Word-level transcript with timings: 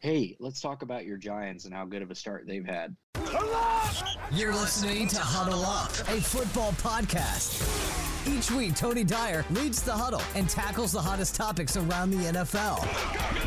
Hey, 0.00 0.36
let's 0.38 0.60
talk 0.60 0.82
about 0.82 1.06
your 1.06 1.16
Giants 1.16 1.64
and 1.64 1.74
how 1.74 1.84
good 1.84 2.02
of 2.02 2.10
a 2.12 2.14
start 2.14 2.46
they've 2.46 2.64
had. 2.64 2.94
You're 4.30 4.52
listening 4.52 5.08
to 5.08 5.18
Huddle 5.18 5.64
Up, 5.64 5.90
a 6.08 6.20
football 6.20 6.70
podcast. 6.74 7.58
Each 8.28 8.48
week, 8.52 8.76
Tony 8.76 9.02
Dyer 9.02 9.44
leads 9.50 9.82
the 9.82 9.92
huddle 9.92 10.22
and 10.36 10.48
tackles 10.48 10.92
the 10.92 11.00
hottest 11.00 11.34
topics 11.34 11.76
around 11.76 12.12
the 12.12 12.18
NFL. 12.32 12.86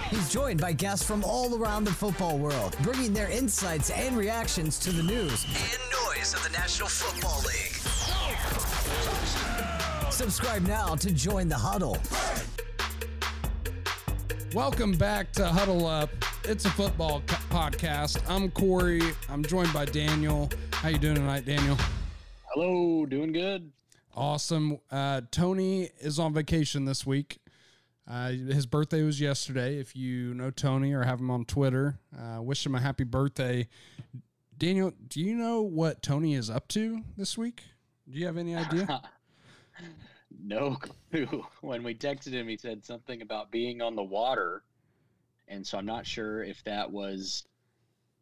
He's 0.10 0.30
joined 0.30 0.60
by 0.60 0.74
guests 0.74 1.06
from 1.06 1.24
all 1.24 1.56
around 1.56 1.86
the 1.86 1.94
football 1.94 2.38
world, 2.38 2.76
bringing 2.82 3.14
their 3.14 3.30
insights 3.30 3.90
and 3.90 4.18
reactions 4.18 4.78
to 4.80 4.92
the 4.92 5.04
news 5.04 5.46
and 5.46 5.80
noise 6.06 6.34
of 6.34 6.44
the 6.44 6.50
National 6.50 6.90
Football 6.90 7.40
League. 7.44 7.78
Subscribe 10.12 10.64
now 10.64 10.96
to 10.96 11.14
join 11.14 11.48
the 11.48 11.58
huddle. 11.58 11.98
Welcome 14.54 14.92
back 14.98 15.32
to 15.34 15.48
Huddle 15.48 15.86
Up. 15.86 16.10
It's 16.52 16.66
a 16.66 16.70
football 16.70 17.24
co- 17.28 17.38
podcast. 17.48 18.22
I'm 18.30 18.52
Corey. 18.52 19.02
I'm 19.30 19.42
joined 19.42 19.72
by 19.72 19.86
Daniel. 19.86 20.50
How 20.74 20.90
you 20.90 20.98
doing 20.98 21.16
tonight, 21.16 21.46
Daniel? 21.46 21.78
Hello, 22.50 23.06
doing 23.06 23.32
good. 23.32 23.72
Awesome. 24.14 24.78
Uh, 24.92 25.22
Tony 25.32 25.92
is 26.02 26.20
on 26.20 26.34
vacation 26.34 26.84
this 26.84 27.06
week. 27.06 27.40
Uh, 28.06 28.32
his 28.32 28.66
birthday 28.66 29.02
was 29.02 29.22
yesterday. 29.22 29.80
If 29.80 29.96
you 29.96 30.34
know 30.34 30.52
Tony 30.52 30.92
or 30.92 31.04
have 31.04 31.22
him 31.22 31.32
on 31.32 31.46
Twitter, 31.46 31.98
uh, 32.20 32.42
wish 32.42 32.66
him 32.66 32.76
a 32.76 32.82
happy 32.82 33.06
birthday. 33.06 33.70
Daniel, 34.58 34.92
do 35.08 35.22
you 35.22 35.36
know 35.36 35.62
what 35.62 36.04
Tony 36.04 36.36
is 36.36 36.50
up 36.50 36.68
to 36.68 37.02
this 37.16 37.38
week? 37.38 37.64
Do 38.10 38.20
you 38.20 38.26
have 38.26 38.36
any 38.36 38.58
idea? 38.58 39.02
No 40.44 40.76
clue. 40.76 41.46
When 41.62 41.84
we 41.84 41.94
texted 41.94 42.32
him, 42.32 42.48
he 42.48 42.58
said 42.58 42.84
something 42.84 43.22
about 43.22 43.52
being 43.52 43.82
on 43.82 43.96
the 43.96 44.04
water. 44.04 44.64
And 45.52 45.68
so 45.68 45.78
I'm 45.78 45.86
not 45.86 46.08
sure 46.08 46.44
if 46.44 46.64
that 46.64 46.90
was 46.90 47.44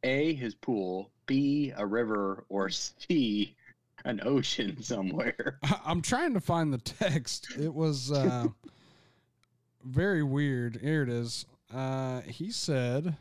A, 0.03 0.33
his 0.33 0.55
pool, 0.55 1.11
B, 1.27 1.71
a 1.77 1.85
river, 1.85 2.43
or 2.49 2.69
C, 2.69 3.55
an 4.05 4.19
ocean 4.25 4.81
somewhere. 4.81 5.59
I'm 5.85 6.01
trying 6.01 6.33
to 6.33 6.41
find 6.41 6.73
the 6.73 6.79
text. 6.79 7.55
It 7.57 7.73
was 7.73 8.11
uh, 8.11 8.47
very 9.83 10.23
weird. 10.23 10.79
Here 10.81 11.03
it 11.03 11.09
is. 11.09 11.45
Uh, 11.71 12.21
he 12.21 12.51
said, 12.51 13.15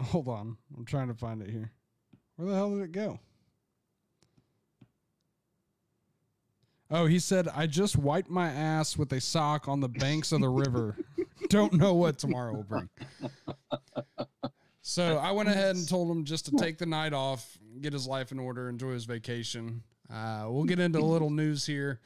"Hold 0.00 0.28
on, 0.28 0.58
I'm 0.76 0.84
trying 0.84 1.08
to 1.08 1.14
find 1.14 1.42
it 1.42 1.50
here. 1.50 1.72
Where 2.36 2.48
the 2.48 2.54
hell 2.54 2.70
did 2.70 2.84
it 2.84 2.92
go?" 2.92 3.18
Oh, 6.94 7.06
he 7.06 7.18
said, 7.18 7.48
"I 7.48 7.66
just 7.66 7.96
wiped 7.96 8.30
my 8.30 8.48
ass 8.48 8.96
with 8.96 9.12
a 9.12 9.20
sock 9.20 9.66
on 9.66 9.80
the 9.80 9.88
banks 9.88 10.30
of 10.30 10.40
the 10.40 10.48
river. 10.48 10.96
Don't 11.48 11.72
know 11.72 11.94
what 11.94 12.18
tomorrow 12.18 12.54
will 12.54 12.62
bring." 12.62 12.88
So 14.80 15.18
I 15.18 15.32
went 15.32 15.48
ahead 15.48 15.74
and 15.74 15.88
told 15.88 16.08
him 16.08 16.24
just 16.24 16.44
to 16.44 16.52
take 16.52 16.78
the 16.78 16.86
night 16.86 17.12
off, 17.12 17.58
get 17.80 17.92
his 17.92 18.06
life 18.06 18.30
in 18.30 18.38
order, 18.38 18.68
enjoy 18.68 18.92
his 18.92 19.06
vacation. 19.06 19.82
Uh, 20.12 20.44
we'll 20.48 20.64
get 20.64 20.78
into 20.78 21.00
a 21.00 21.00
little 21.00 21.30
news 21.30 21.66
here. 21.66 22.00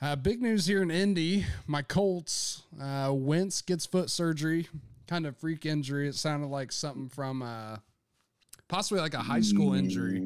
Uh, 0.00 0.14
big 0.14 0.40
news 0.40 0.66
here 0.66 0.82
in 0.82 0.90
Indy. 0.92 1.44
My 1.66 1.82
Colts, 1.82 2.62
uh, 2.80 3.10
Wentz 3.12 3.60
gets 3.60 3.86
foot 3.86 4.08
surgery, 4.08 4.68
kind 5.08 5.26
of 5.26 5.36
freak 5.36 5.66
injury. 5.66 6.06
It 6.06 6.14
sounded 6.14 6.46
like 6.46 6.70
something 6.70 7.08
from 7.08 7.42
uh, 7.42 7.78
possibly 8.68 9.00
like 9.00 9.14
a 9.14 9.22
high 9.22 9.40
school 9.40 9.74
injury, 9.74 10.18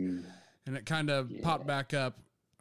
and 0.67 0.77
it 0.77 0.85
kind 0.85 1.09
of 1.09 1.31
popped 1.43 1.67
back 1.67 1.95
up. 1.95 2.19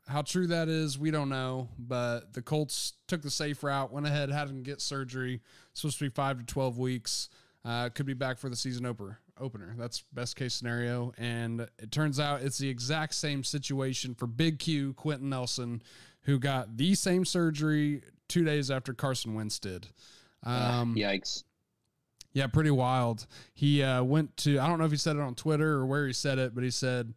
How 0.08 0.22
true 0.22 0.48
that 0.48 0.70
is, 0.70 1.00
we 1.00 1.10
don't 1.10 1.30
know. 1.30 1.70
But 1.80 2.34
the 2.34 2.42
Colts 2.42 2.94
took 3.08 3.22
the 3.22 3.32
safe 3.32 3.64
route, 3.64 3.92
went 3.92 4.06
ahead, 4.06 4.30
had 4.30 4.50
him 4.50 4.62
get 4.62 4.82
surgery. 4.82 5.42
Supposed 5.74 5.98
to 6.00 6.06
be 6.06 6.10
five 6.10 6.38
to 6.38 6.46
twelve 6.46 6.78
weeks. 6.78 7.30
Uh, 7.64 7.90
could 7.90 8.06
be 8.06 8.14
back 8.14 8.38
for 8.38 8.48
the 8.48 8.56
season 8.56 8.86
opener. 8.86 9.20
Opener. 9.40 9.74
That's 9.78 10.04
best 10.14 10.36
case 10.36 10.54
scenario. 10.54 11.12
And 11.18 11.62
it 11.80 11.92
turns 11.92 12.20
out 12.20 12.44
it's 12.44 12.60
the 12.60 12.70
exact 12.70 13.16
same 13.16 13.44
situation 13.44 14.14
for 14.14 14.28
Big 14.28 14.60
Q, 14.60 14.94
Quenton 14.94 15.30
Nelson, 15.30 15.82
who 16.22 16.38
got 16.38 16.78
the 16.78 16.94
same 16.94 17.26
surgery 17.26 18.04
two 18.28 18.44
days 18.44 18.70
after 18.70 18.94
Carson 18.94 19.34
Wentz 19.34 19.58
did. 19.58 19.88
Um, 20.44 20.96
Yikes. 20.96 21.44
yeah, 22.34 22.46
pretty 22.46 22.70
wild. 22.70 23.26
He 23.56 23.82
uh, 23.82 24.04
went 24.04 24.38
to, 24.38 24.60
I 24.60 24.68
don't 24.68 24.78
know 24.78 24.86
if 24.86 24.92
he 24.92 24.98
said 24.98 25.16
it 25.16 25.22
on 25.22 25.34
Twitter 25.34 25.74
or 25.74 25.88
where 25.88 26.06
he 26.06 26.14
said 26.14 26.38
it, 26.38 26.54
but 26.54 26.64
he 26.64 26.70
said, 26.70 27.14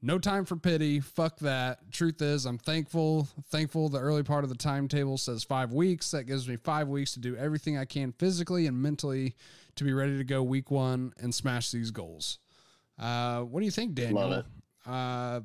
no 0.00 0.18
time 0.18 0.44
for 0.44 0.56
pity. 0.56 1.00
Fuck 1.00 1.38
that. 1.40 1.90
Truth 1.90 2.22
is, 2.22 2.46
I'm 2.46 2.58
thankful. 2.58 3.28
Thankful 3.50 3.88
the 3.88 3.98
early 3.98 4.22
part 4.22 4.44
of 4.44 4.50
the 4.50 4.56
timetable 4.56 5.18
says 5.18 5.42
five 5.42 5.72
weeks. 5.72 6.10
That 6.12 6.24
gives 6.24 6.48
me 6.48 6.56
five 6.56 6.88
weeks 6.88 7.14
to 7.14 7.20
do 7.20 7.36
everything 7.36 7.76
I 7.76 7.84
can 7.84 8.12
physically 8.12 8.66
and 8.66 8.80
mentally 8.80 9.34
to 9.76 9.84
be 9.84 9.92
ready 9.92 10.16
to 10.18 10.24
go 10.24 10.42
week 10.42 10.70
one 10.70 11.12
and 11.18 11.34
smash 11.34 11.70
these 11.70 11.90
goals. 11.90 12.38
Uh, 12.98 13.40
what 13.42 13.60
do 13.60 13.64
you 13.64 13.70
think, 13.70 13.94
Daniel? 13.94 14.44
Uh, 14.86 15.40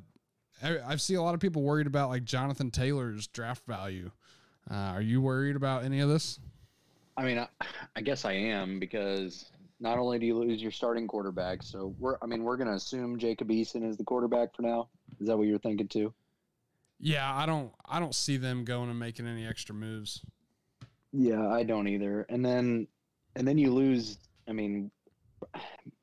I, 0.62 0.78
I 0.86 0.96
see 0.96 1.14
a 1.14 1.22
lot 1.22 1.34
of 1.34 1.40
people 1.40 1.62
worried 1.62 1.86
about 1.86 2.08
like 2.08 2.24
Jonathan 2.24 2.70
Taylor's 2.70 3.26
draft 3.26 3.64
value. 3.66 4.10
Uh, 4.70 4.74
are 4.74 5.02
you 5.02 5.20
worried 5.20 5.56
about 5.56 5.84
any 5.84 6.00
of 6.00 6.08
this? 6.08 6.38
I 7.16 7.24
mean, 7.24 7.38
I, 7.38 7.48
I 7.94 8.00
guess 8.00 8.24
I 8.24 8.32
am 8.32 8.80
because 8.80 9.50
not 9.80 9.98
only 9.98 10.18
do 10.18 10.26
you 10.26 10.38
lose 10.38 10.62
your 10.62 10.70
starting 10.70 11.06
quarterback, 11.06 11.62
so 11.62 11.94
we're, 11.98 12.16
I 12.22 12.26
mean, 12.26 12.44
we're 12.44 12.56
going 12.56 12.68
to 12.68 12.74
assume 12.74 13.18
Jacob 13.18 13.48
Eason 13.48 13.88
is 13.88 13.96
the 13.96 14.04
quarterback 14.04 14.54
for 14.54 14.62
now. 14.62 14.88
Is 15.20 15.26
that 15.26 15.36
what 15.36 15.46
you're 15.46 15.58
thinking 15.58 15.88
too? 15.88 16.12
Yeah, 17.00 17.34
I 17.34 17.44
don't. 17.44 17.72
I 17.84 17.98
don't 17.98 18.14
see 18.14 18.36
them 18.36 18.64
going 18.64 18.88
and 18.88 18.98
making 18.98 19.26
any 19.26 19.46
extra 19.46 19.74
moves. 19.74 20.24
Yeah, 21.12 21.48
I 21.48 21.62
don't 21.62 21.88
either. 21.88 22.24
And 22.28 22.44
then 22.44 22.86
and 23.36 23.46
then 23.46 23.58
you 23.58 23.72
lose 23.72 24.18
I 24.48 24.52
mean 24.52 24.90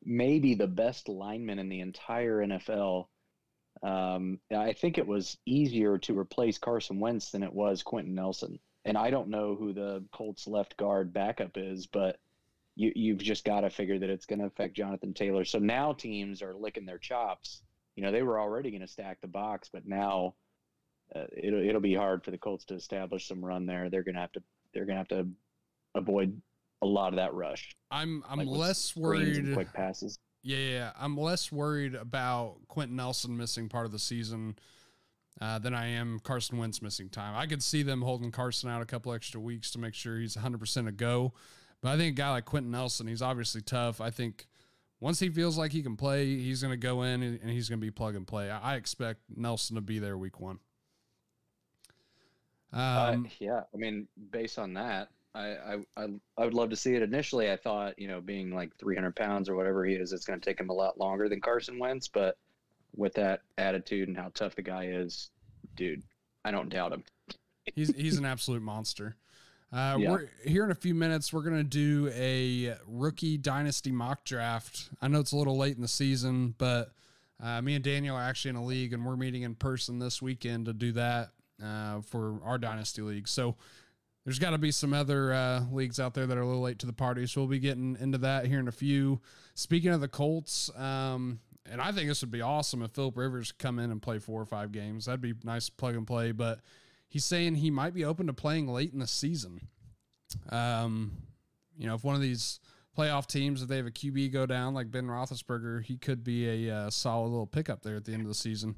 maybe 0.04 0.54
the 0.54 0.68
best 0.68 1.10
lineman 1.10 1.60
in 1.60 1.70
the 1.70 1.80
entire 1.80 2.40
NFL. 2.40 3.08
Um, 3.84 4.40
I 4.56 4.74
think 4.74 4.98
it 4.98 5.08
was 5.08 5.38
easier 5.46 5.98
to 6.00 6.18
replace 6.18 6.58
Carson 6.58 7.00
Wentz 7.00 7.32
than 7.32 7.44
it 7.44 7.54
was 7.54 7.84
Quenton 7.84 8.14
Nelson. 8.14 8.60
And 8.86 8.98
I 8.98 9.10
don't 9.10 9.30
know 9.30 9.56
who 9.56 9.74
the 9.74 10.04
Colts 10.12 10.48
left 10.48 10.78
guard 10.78 11.14
backup 11.14 11.52
is, 11.56 11.88
but 11.88 12.18
you 12.76 12.92
you've 12.96 13.20
just 13.20 13.44
got 13.44 13.62
to 13.62 13.70
figure 13.70 14.00
that 14.00 14.10
it's 14.10 14.26
going 14.26 14.40
to 14.40 14.46
affect 14.46 14.76
Jonathan 14.76 15.14
Taylor. 15.14 15.46
So 15.46 15.60
now 15.60 15.94
teams 15.94 16.42
are 16.42 16.54
licking 16.54 16.86
their 16.86 16.98
chops. 16.98 17.62
You 17.96 18.04
know, 18.04 18.12
they 18.12 18.24
were 18.24 18.40
already 18.40 18.72
going 18.72 18.82
to 18.82 18.88
stack 18.88 19.20
the 19.22 19.28
box, 19.28 19.70
but 19.72 19.86
now 19.86 20.36
uh, 21.16 21.26
it'll 21.36 21.62
it'll 21.62 21.82
be 21.82 21.96
hard 21.96 22.24
for 22.24 22.32
the 22.32 22.38
Colts 22.38 22.66
to 22.66 22.76
establish 22.76 23.28
some 23.28 23.44
run 23.44 23.66
there. 23.66 23.90
They're 23.90 24.04
gonna 24.04 24.20
have 24.20 24.32
to 24.34 24.44
they're 24.74 24.86
gonna 24.86 25.00
have 25.00 25.08
to 25.10 25.28
avoid 25.96 26.42
a 26.82 26.86
lot 26.86 27.10
of 27.10 27.18
that 27.18 27.34
rush. 27.34 27.76
I'm 27.90 28.24
I'm 28.30 28.40
like 28.40 28.48
less 28.48 28.96
worried. 28.96 29.54
quick 29.54 29.74
passes. 29.74 30.20
Yeah, 30.44 30.58
yeah, 30.58 30.70
yeah. 30.72 30.92
I'm 31.00 31.18
less 31.18 31.52
worried 31.52 31.94
about 31.94 32.56
Quenton 32.68 32.96
Nelson 32.96 33.38
missing 33.38 33.70
part 33.70 33.86
of 33.86 33.92
the 33.92 34.00
season 34.00 34.56
uh, 35.40 35.60
than 35.60 35.74
I 35.74 35.88
am 35.88 36.20
Carson 36.20 36.58
Wentz 36.58 36.82
missing 36.82 37.10
time. 37.10 37.36
I 37.36 37.46
could 37.46 37.62
see 37.62 37.84
them 37.84 38.02
holding 38.02 38.32
Carson 38.32 38.70
out 38.70 38.82
a 38.82 38.86
couple 38.86 39.14
extra 39.14 39.40
weeks 39.40 39.72
to 39.72 39.80
make 39.80 39.94
sure 39.94 40.18
he's 40.18 40.36
100% 40.36 40.88
a 40.88 40.92
go. 40.92 41.34
But 41.82 41.90
I 41.90 41.98
think 41.98 42.14
a 42.14 42.16
guy 42.16 42.30
like 42.32 42.46
Quenton 42.46 42.72
Nelson, 42.72 43.08
he's 43.08 43.22
obviously 43.22 43.62
tough. 43.62 44.02
I 44.02 44.12
think 44.12 44.48
once 45.00 45.20
he 45.20 45.30
feels 45.30 45.58
like 45.58 45.72
he 45.72 45.82
can 45.82 45.98
play, 45.98 46.26
he's 46.26 46.62
going 46.62 46.72
to 46.72 46.78
go 46.78 47.02
in 47.02 47.24
and, 47.24 47.50
he's 47.50 47.68
going 47.68 47.80
to 47.80 47.86
be 47.86 47.92
plug 47.92 48.16
and 48.16 48.26
play. 48.26 48.50
I, 48.50 48.76
expect 48.76 49.22
Nelson 49.36 49.76
to 49.76 49.82
be 49.82 49.98
there 49.98 50.18
week 50.18 50.40
one. 50.40 50.60
Um, 52.72 53.26
uh, 53.26 53.30
yeah, 53.40 53.62
I 53.74 53.78
mean, 53.78 54.08
based 54.32 54.60
on 54.60 54.74
that, 54.76 55.10
I, 55.34 55.42
I 55.42 55.78
I 55.98 56.08
I 56.38 56.46
would 56.46 56.54
love 56.54 56.70
to 56.70 56.76
see 56.76 56.94
it. 56.94 57.02
Initially, 57.02 57.52
I 57.52 57.58
thought 57.58 57.98
you 57.98 58.08
know 58.08 58.22
being 58.22 58.54
like 58.54 58.76
300 58.78 59.16
pounds 59.16 59.50
or 59.50 59.56
whatever 59.56 59.86
he 59.86 59.96
is, 59.96 60.14
it's 60.14 60.26
going 60.26 60.40
to 60.40 60.50
take 60.50 60.60
him 60.60 60.70
a 60.70 60.74
lot 60.74 60.98
longer 60.98 61.28
than 61.28 61.42
Carson 61.42 61.80
Wentz. 61.80 62.08
But 62.08 62.38
with 62.96 63.14
that 63.16 63.42
attitude 63.58 64.08
and 64.08 64.18
how 64.18 64.32
tough 64.34 64.56
the 64.56 64.62
guy 64.62 64.88
is, 64.88 65.32
dude, 65.76 66.04
I 66.46 66.52
don't 66.52 66.70
doubt 66.70 66.94
him. 66.94 67.04
he's 67.76 67.94
he's 67.96 68.18
an 68.18 68.26
absolute 68.34 68.62
monster. 68.62 69.16
Uh, 69.72 69.98
Yeah. 70.00 70.10
We're 70.12 70.30
here 70.46 70.64
in 70.66 70.72
a 70.72 70.76
few 70.76 70.94
minutes. 70.94 71.32
We're 71.32 71.44
gonna 71.44 71.64
do 71.64 72.12
a 72.14 72.76
rookie 72.88 73.38
dynasty 73.38 73.92
mock 73.92 74.26
draft. 74.26 74.90
I 75.02 75.08
know 75.08 75.20
it's 75.20 75.32
a 75.32 75.38
little 75.38 75.58
late 75.58 75.76
in 75.76 75.82
the 75.82 75.88
season, 75.88 76.56
but 76.58 76.92
uh, 77.42 77.62
me 77.62 77.76
and 77.76 77.84
Daniel 77.84 78.16
are 78.16 78.22
actually 78.22 78.50
in 78.50 78.56
a 78.58 78.66
league, 78.66 78.94
and 78.94 79.06
we're 79.06 79.16
meeting 79.16 79.44
in 79.44 79.56
person 79.56 80.00
this 80.00 80.22
weekend 80.22 80.66
to 80.66 80.74
do 80.74 80.92
that 80.94 81.30
uh, 81.64 82.02
for 82.02 82.40
our 82.44 82.58
dynasty 82.58 83.02
league. 83.02 83.28
So 83.28 83.56
there's 84.26 84.40
got 84.40 84.52
to 84.52 84.58
be 84.60 84.72
some 84.72 84.94
other 84.94 85.34
uh, 85.34 85.64
leagues 85.72 86.00
out 86.00 86.14
there 86.14 86.28
that 86.28 86.38
are 86.38 86.42
a 86.42 86.46
little 86.46 86.62
late 86.62 86.78
to 86.80 86.86
the 86.86 86.94
party. 86.94 87.26
So 87.26 87.42
we'll 87.42 87.48
be 87.50 87.58
getting 87.60 87.98
into 88.00 88.20
that 88.20 88.46
here 88.46 88.60
in 88.60 88.68
a 88.68 88.72
few. 88.72 89.22
Speaking 89.56 89.92
of 89.92 90.02
the 90.02 90.08
Colts, 90.08 90.70
um, 90.76 91.40
and 91.66 91.82
I 91.82 91.92
think 91.92 92.08
this 92.08 92.22
would 92.22 92.30
be 92.32 92.42
awesome 92.42 92.84
if 92.84 92.92
Philip 92.92 93.18
Rivers 93.18 93.52
come 93.52 93.80
in 93.80 93.90
and 93.90 94.02
play 94.02 94.20
four 94.20 94.42
or 94.42 94.46
five 94.46 94.72
games. 94.72 95.06
That'd 95.06 95.22
be 95.22 95.34
nice 95.44 95.70
plug 95.70 95.96
and 95.96 96.06
play. 96.06 96.32
But 96.34 96.60
he's 97.12 97.26
saying 97.26 97.56
he 97.56 97.70
might 97.70 97.94
be 97.94 98.06
open 98.06 98.26
to 98.28 98.34
playing 98.34 98.70
late 98.70 98.94
in 98.94 99.00
the 99.00 99.06
season. 99.06 99.60
Um, 100.50 101.12
you 101.78 101.86
know, 101.86 101.94
if 101.94 102.06
one 102.06 102.16
of 102.16 102.22
these 102.22 102.62
playoff 102.98 103.28
teams, 103.28 103.62
if 103.62 103.68
they 103.68 103.76
have 103.76 103.86
a 103.86 103.92
QB 103.92 104.32
go 104.32 104.46
down 104.46 104.74
like 104.74 104.90
Ben 104.90 105.08
Roethlisberger, 105.08 105.84
he 105.84 105.98
could 105.98 106.24
be 106.24 106.68
a 106.68 106.74
uh, 106.76 106.90
solid 106.90 107.28
little 107.28 107.46
pickup 107.46 107.84
there 107.84 107.98
at 107.98 108.06
the 108.06 108.14
end 108.14 108.22
of 108.22 108.30
the 108.30 108.34
season. 108.34 108.76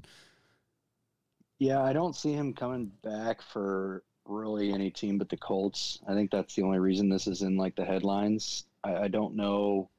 Yeah, 1.60 1.80
I 1.80 1.92
don't 1.92 2.16
see 2.16 2.32
him 2.32 2.52
coming 2.52 2.90
back 3.04 3.40
for 3.40 4.02
really 4.26 4.72
any 4.72 4.90
team 4.90 5.16
but 5.16 5.28
the 5.28 5.36
Colts. 5.36 6.00
I 6.08 6.14
think 6.14 6.32
that's 6.32 6.56
the 6.56 6.62
only 6.62 6.80
reason 6.80 7.08
this 7.08 7.28
is 7.28 7.42
in 7.42 7.56
like 7.56 7.76
the 7.76 7.84
headlines. 7.84 8.64
I, 8.82 8.96
I 8.96 9.08
don't 9.08 9.36
know 9.36 9.90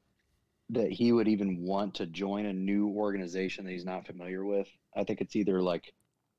that 0.68 0.92
he 0.92 1.12
would 1.12 1.28
even 1.28 1.62
want 1.62 1.94
to 1.94 2.06
join 2.06 2.44
a 2.44 2.52
new 2.52 2.88
organization 2.88 3.64
that 3.64 3.70
he's 3.70 3.86
not 3.86 4.06
familiar 4.06 4.44
with. 4.44 4.68
I 4.94 5.04
think 5.04 5.22
it's 5.22 5.36
either 5.36 5.62
like, 5.62 5.94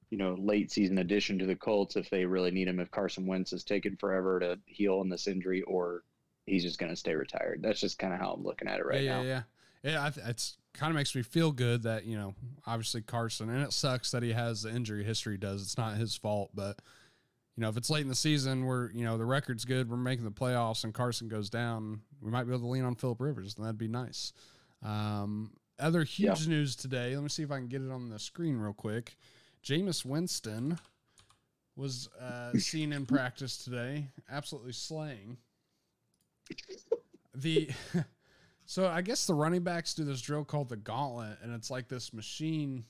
you 0.10 0.18
know, 0.18 0.36
late 0.40 0.72
season 0.72 1.00
addition 1.00 1.38
to 1.40 1.46
the 1.46 1.56
Colts 1.56 1.96
if 1.96 2.10
they 2.10 2.26
really 2.26 2.52
need 2.52 2.68
him, 2.68 2.80
if 2.80 2.92
Carson 2.92 3.26
Wentz 3.26 3.54
is 3.54 3.64
taking 3.64 3.98
forever 3.98 4.40
to 4.40 4.58
heal 4.66 5.02
in 5.02 5.10
this 5.10 5.28
injury, 5.28 5.62
or 5.64 6.04
he's 6.46 6.64
just 6.64 6.80
going 6.80 6.92
to 6.92 6.96
stay 6.96 7.14
retired. 7.14 7.62
That's 7.62 7.80
just 7.80 8.00
kind 8.00 8.14
of 8.14 8.20
how 8.20 8.32
I'm 8.32 8.44
looking 8.44 8.68
at 8.68 8.80
it 8.80 8.86
right 8.86 9.02
yeah, 9.02 9.18
now. 9.18 9.22
Yeah, 9.24 9.42
yeah, 9.84 10.12
yeah. 10.16 10.30
It's 10.30 10.58
kind 10.74 10.92
of 10.92 10.96
makes 10.96 11.14
me 11.14 11.24
feel 11.24 11.52
good 11.52 11.84
that 11.84 12.06
you 12.06 12.18
know, 12.18 12.36
obviously 12.66 13.02
Carson, 13.02 13.50
and 13.50 13.64
it 13.64 13.74
sucks 13.74 14.12
that 14.12 14.24
he 14.24 14.34
has 14.34 14.64
the 14.64 14.70
injury 14.70 15.04
history. 15.04 15.38
Does 15.38 15.62
it's 15.62 15.78
not 15.78 15.98
his 15.98 16.16
fault, 16.16 16.52
but 16.54 16.80
you 17.58 17.62
know, 17.62 17.70
if 17.70 17.78
it's 17.78 17.90
late 17.90 18.02
in 18.02 18.08
the 18.08 18.16
season 18.16 18.66
where 18.66 18.92
you 18.94 19.04
know 19.04 19.18
the 19.18 19.26
record's 19.26 19.66
good, 19.66 19.90
we're 19.90 19.98
making 19.98 20.26
the 20.26 20.32
playoffs, 20.32 20.84
and 20.84 20.94
Carson 20.94 21.28
goes 21.28 21.50
down, 21.50 22.02
we 22.22 22.32
might 22.32 22.44
be 22.44 22.52
able 22.52 22.62
to 22.62 22.68
lean 22.68 22.86
on 22.86 22.96
Philip 22.96 23.20
Rivers, 23.20 23.56
and 23.58 23.66
that'd 23.66 23.78
be 23.78 23.88
nice. 23.88 24.32
Um, 24.84 25.52
other 25.80 26.04
huge 26.04 26.44
yeah. 26.44 26.50
news 26.50 26.76
today. 26.76 27.14
Let 27.16 27.24
me 27.24 27.30
see 27.30 27.44
if 27.44 27.52
I 27.52 27.58
can 27.58 27.68
get 27.68 27.82
it 27.82 27.92
on 27.92 28.10
the 28.10 28.20
screen 28.20 28.58
real 28.58 28.74
quick. 28.74 29.18
Jameis 29.68 30.06
Winston 30.06 30.80
was 31.76 32.08
uh, 32.22 32.54
seen 32.58 32.94
in 32.94 33.06
practice 33.06 33.58
today, 33.58 34.08
absolutely 34.32 34.72
slaying. 34.72 35.38
The 37.36 37.70
so 38.66 38.88
I 38.88 39.02
guess 39.02 39.28
the 39.28 39.34
running 39.34 39.64
backs 39.64 39.94
do 39.94 40.06
this 40.06 40.22
drill 40.22 40.46
called 40.46 40.70
the 40.70 40.78
gauntlet, 40.78 41.40
and 41.44 41.54
it's 41.54 41.70
like 41.70 41.90
this 41.90 42.14
machine 42.14 42.86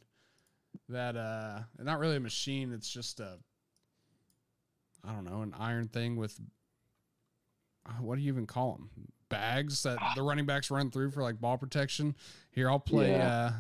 that 0.90 1.18
uh 1.18 1.62
not 1.80 1.98
really 1.98 2.18
a 2.18 2.20
machine, 2.20 2.72
it's 2.72 2.90
just 2.90 3.20
a 3.20 3.40
I 5.04 5.14
don't 5.14 5.26
know, 5.26 5.42
an 5.42 5.56
iron 5.58 5.88
thing 5.88 6.16
with 6.16 6.40
uh, 7.88 7.94
what 8.02 8.18
do 8.18 8.22
you 8.22 8.32
even 8.32 8.46
call 8.46 8.74
them? 8.74 8.90
Bags 9.30 9.82
that 9.84 9.98
the 10.16 10.22
running 10.22 10.46
backs 10.46 10.70
run 10.70 10.92
through 10.92 11.10
for 11.10 11.24
like 11.24 11.42
ball 11.42 11.58
protection. 11.58 12.16
Here, 12.52 12.70
I'll 12.70 12.80
play. 12.80 13.12
Yeah. 13.12 13.54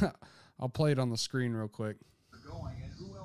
Uh, 0.00 0.10
I'll 0.60 0.68
play 0.68 0.92
it 0.92 0.98
on 0.98 1.10
the 1.10 1.18
screen 1.18 1.52
real 1.52 1.68
quick. 1.68 1.96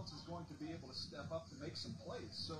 Going 0.07 0.11
else 0.11 0.21
is 0.21 0.27
going 0.27 0.45
to 0.45 0.53
be 0.53 0.71
able 0.71 0.87
to 0.87 0.95
step 0.95 1.31
up 1.31 1.49
to 1.49 1.55
make 1.61 1.75
some 1.75 1.93
plays? 2.05 2.29
So 2.31 2.55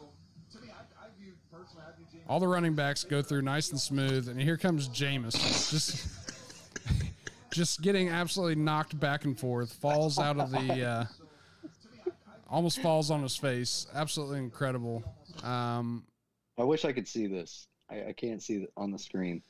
to 0.53 0.61
me, 0.61 0.69
I, 0.71 1.05
I 1.05 1.07
view 1.19 1.33
personally, 1.51 1.83
I 1.87 1.95
view 1.95 2.05
James. 2.11 2.23
All 2.27 2.39
the 2.39 2.47
running 2.47 2.73
backs 2.73 3.03
go 3.03 3.21
through 3.21 3.41
nice 3.41 3.71
and 3.71 3.79
smooth, 3.79 4.27
and 4.29 4.41
here 4.41 4.57
comes 4.57 4.89
Jameis, 4.89 5.69
just 5.71 6.07
just 7.51 7.81
getting 7.81 8.09
absolutely 8.09 8.55
knocked 8.55 8.99
back 8.99 9.25
and 9.25 9.39
forth, 9.39 9.73
falls 9.73 10.19
out 10.19 10.39
of 10.39 10.51
the. 10.51 10.85
Uh, 10.85 11.05
almost 12.49 12.81
falls 12.81 13.11
on 13.11 13.21
his 13.21 13.35
face. 13.35 13.87
Absolutely 13.93 14.39
incredible. 14.39 15.03
Um, 15.43 16.05
I 16.57 16.63
wish 16.63 16.85
I 16.85 16.91
could 16.91 17.07
see 17.07 17.27
this. 17.27 17.67
I, 17.89 18.07
I 18.07 18.13
can't 18.13 18.41
see 18.41 18.55
it 18.55 18.71
on 18.77 18.91
the 18.91 18.99
screen. 18.99 19.41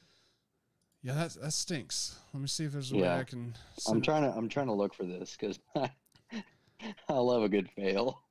Yeah, 1.03 1.13
that 1.13 1.33
that 1.41 1.53
stinks. 1.53 2.17
Let 2.33 2.41
me 2.41 2.47
see 2.47 2.65
if 2.65 2.73
there's 2.73 2.91
a 2.91 2.95
yeah. 2.95 3.01
way 3.15 3.21
I 3.21 3.23
can. 3.23 3.53
I'm 3.88 4.01
trying 4.01 4.23
to 4.23 4.35
I'm 4.35 4.49
trying 4.49 4.67
to 4.67 4.73
look 4.73 4.94
for 4.94 5.05
this 5.05 5.38
because 5.39 5.59
I, 5.75 5.89
I 7.09 7.13
love 7.13 7.44
a 7.44 7.50
good 7.50 7.69
fail. 7.75 8.21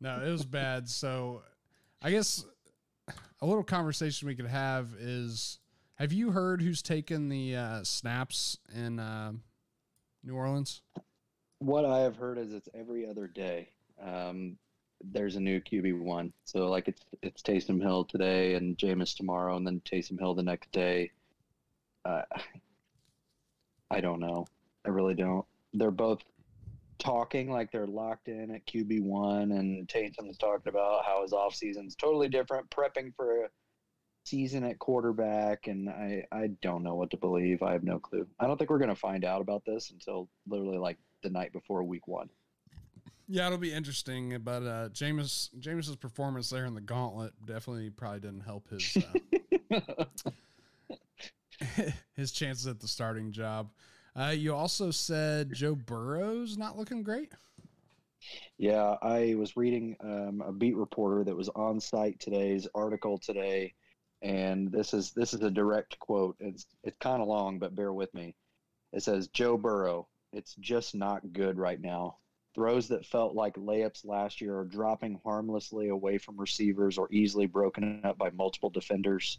No, 0.00 0.22
it 0.24 0.30
was 0.30 0.44
bad. 0.44 0.88
So, 0.88 1.42
I 2.00 2.10
guess 2.10 2.44
a 3.40 3.46
little 3.46 3.62
conversation 3.62 4.28
we 4.28 4.34
could 4.34 4.46
have 4.46 4.94
is: 4.98 5.58
Have 5.96 6.12
you 6.12 6.30
heard 6.30 6.62
who's 6.62 6.82
taken 6.82 7.28
the 7.28 7.56
uh, 7.56 7.84
snaps 7.84 8.58
in 8.74 8.98
uh, 8.98 9.32
New 10.24 10.34
Orleans? 10.34 10.82
What 11.60 11.84
I 11.84 12.00
have 12.00 12.16
heard 12.16 12.38
is 12.38 12.52
it's 12.52 12.68
every 12.74 13.06
other 13.06 13.28
day 13.28 13.68
um, 14.04 14.56
there's 15.04 15.36
a 15.36 15.40
new 15.40 15.60
QB 15.60 16.00
one. 16.00 16.32
So 16.44 16.68
like 16.68 16.88
it's 16.88 17.02
it's 17.22 17.42
Taysom 17.42 17.80
Hill 17.80 18.04
today 18.04 18.54
and 18.54 18.76
Jameis 18.76 19.16
tomorrow, 19.16 19.56
and 19.56 19.66
then 19.66 19.80
Taysom 19.84 20.18
Hill 20.18 20.34
the 20.34 20.42
next 20.42 20.70
day. 20.72 21.10
Uh, 22.04 22.22
I 23.90 24.00
don't 24.00 24.20
know. 24.20 24.46
I 24.84 24.88
really 24.88 25.14
don't. 25.14 25.44
They're 25.74 25.90
both 25.90 26.22
talking 27.02 27.50
like 27.50 27.72
they're 27.72 27.86
locked 27.86 28.28
in 28.28 28.52
at 28.52 28.66
QB 28.66 29.02
one, 29.02 29.52
and 29.52 29.88
Taysom's 29.88 30.38
talking 30.38 30.68
about 30.68 31.04
how 31.04 31.22
his 31.22 31.32
off 31.32 31.54
season's 31.54 31.96
totally 31.96 32.28
different, 32.28 32.70
prepping 32.70 33.14
for 33.16 33.44
a 33.44 33.48
season 34.24 34.62
at 34.62 34.78
quarterback, 34.78 35.66
and 35.66 35.90
I 35.90 36.24
I 36.30 36.50
don't 36.62 36.84
know 36.84 36.94
what 36.94 37.10
to 37.10 37.16
believe. 37.16 37.62
I 37.62 37.72
have 37.72 37.82
no 37.82 37.98
clue. 37.98 38.26
I 38.38 38.46
don't 38.46 38.56
think 38.56 38.70
we're 38.70 38.78
gonna 38.78 38.94
find 38.94 39.24
out 39.24 39.40
about 39.40 39.64
this 39.64 39.90
until 39.90 40.28
literally 40.46 40.78
like 40.78 40.98
the 41.22 41.30
night 41.30 41.52
before 41.52 41.82
week 41.82 42.06
one. 42.06 42.28
Yeah, 43.28 43.46
it'll 43.46 43.58
be 43.58 43.72
interesting, 43.72 44.38
but 44.44 44.62
uh, 44.62 44.88
Jameis 44.90 45.50
Jameis's 45.58 45.96
performance 45.96 46.50
there 46.50 46.66
in 46.66 46.74
the 46.74 46.80
gauntlet 46.80 47.32
definitely 47.44 47.90
probably 47.90 48.20
didn't 48.20 48.42
help 48.42 48.68
his 48.68 48.96
uh, 49.72 50.04
his 52.14 52.30
chances 52.30 52.66
at 52.68 52.78
the 52.80 52.88
starting 52.88 53.32
job. 53.32 53.70
Uh, 54.14 54.34
you 54.36 54.54
also 54.54 54.90
said 54.90 55.52
Joe 55.52 55.74
Burrow's 55.74 56.58
not 56.58 56.76
looking 56.76 57.02
great. 57.02 57.32
Yeah, 58.58 58.96
I 59.02 59.34
was 59.36 59.56
reading 59.56 59.96
um, 60.00 60.42
a 60.46 60.52
beat 60.52 60.76
reporter 60.76 61.24
that 61.24 61.36
was 61.36 61.48
on 61.50 61.80
site 61.80 62.20
today's 62.20 62.68
article 62.74 63.18
today, 63.18 63.74
and 64.20 64.70
this 64.70 64.92
is 64.94 65.12
this 65.12 65.32
is 65.34 65.42
a 65.42 65.50
direct 65.50 65.98
quote. 65.98 66.36
It's 66.38 66.66
it's 66.84 66.96
kind 66.98 67.22
of 67.22 67.28
long, 67.28 67.58
but 67.58 67.74
bear 67.74 67.92
with 67.92 68.12
me. 68.14 68.36
It 68.92 69.02
says 69.02 69.28
Joe 69.28 69.56
Burrow. 69.56 70.08
It's 70.32 70.54
just 70.56 70.94
not 70.94 71.32
good 71.32 71.58
right 71.58 71.80
now. 71.80 72.18
Throws 72.54 72.88
that 72.88 73.06
felt 73.06 73.34
like 73.34 73.54
layups 73.56 74.04
last 74.04 74.40
year 74.40 74.58
are 74.58 74.64
dropping 74.64 75.20
harmlessly 75.24 75.88
away 75.88 76.18
from 76.18 76.36
receivers 76.38 76.98
or 76.98 77.10
easily 77.10 77.46
broken 77.46 78.02
up 78.04 78.18
by 78.18 78.30
multiple 78.30 78.70
defenders. 78.70 79.38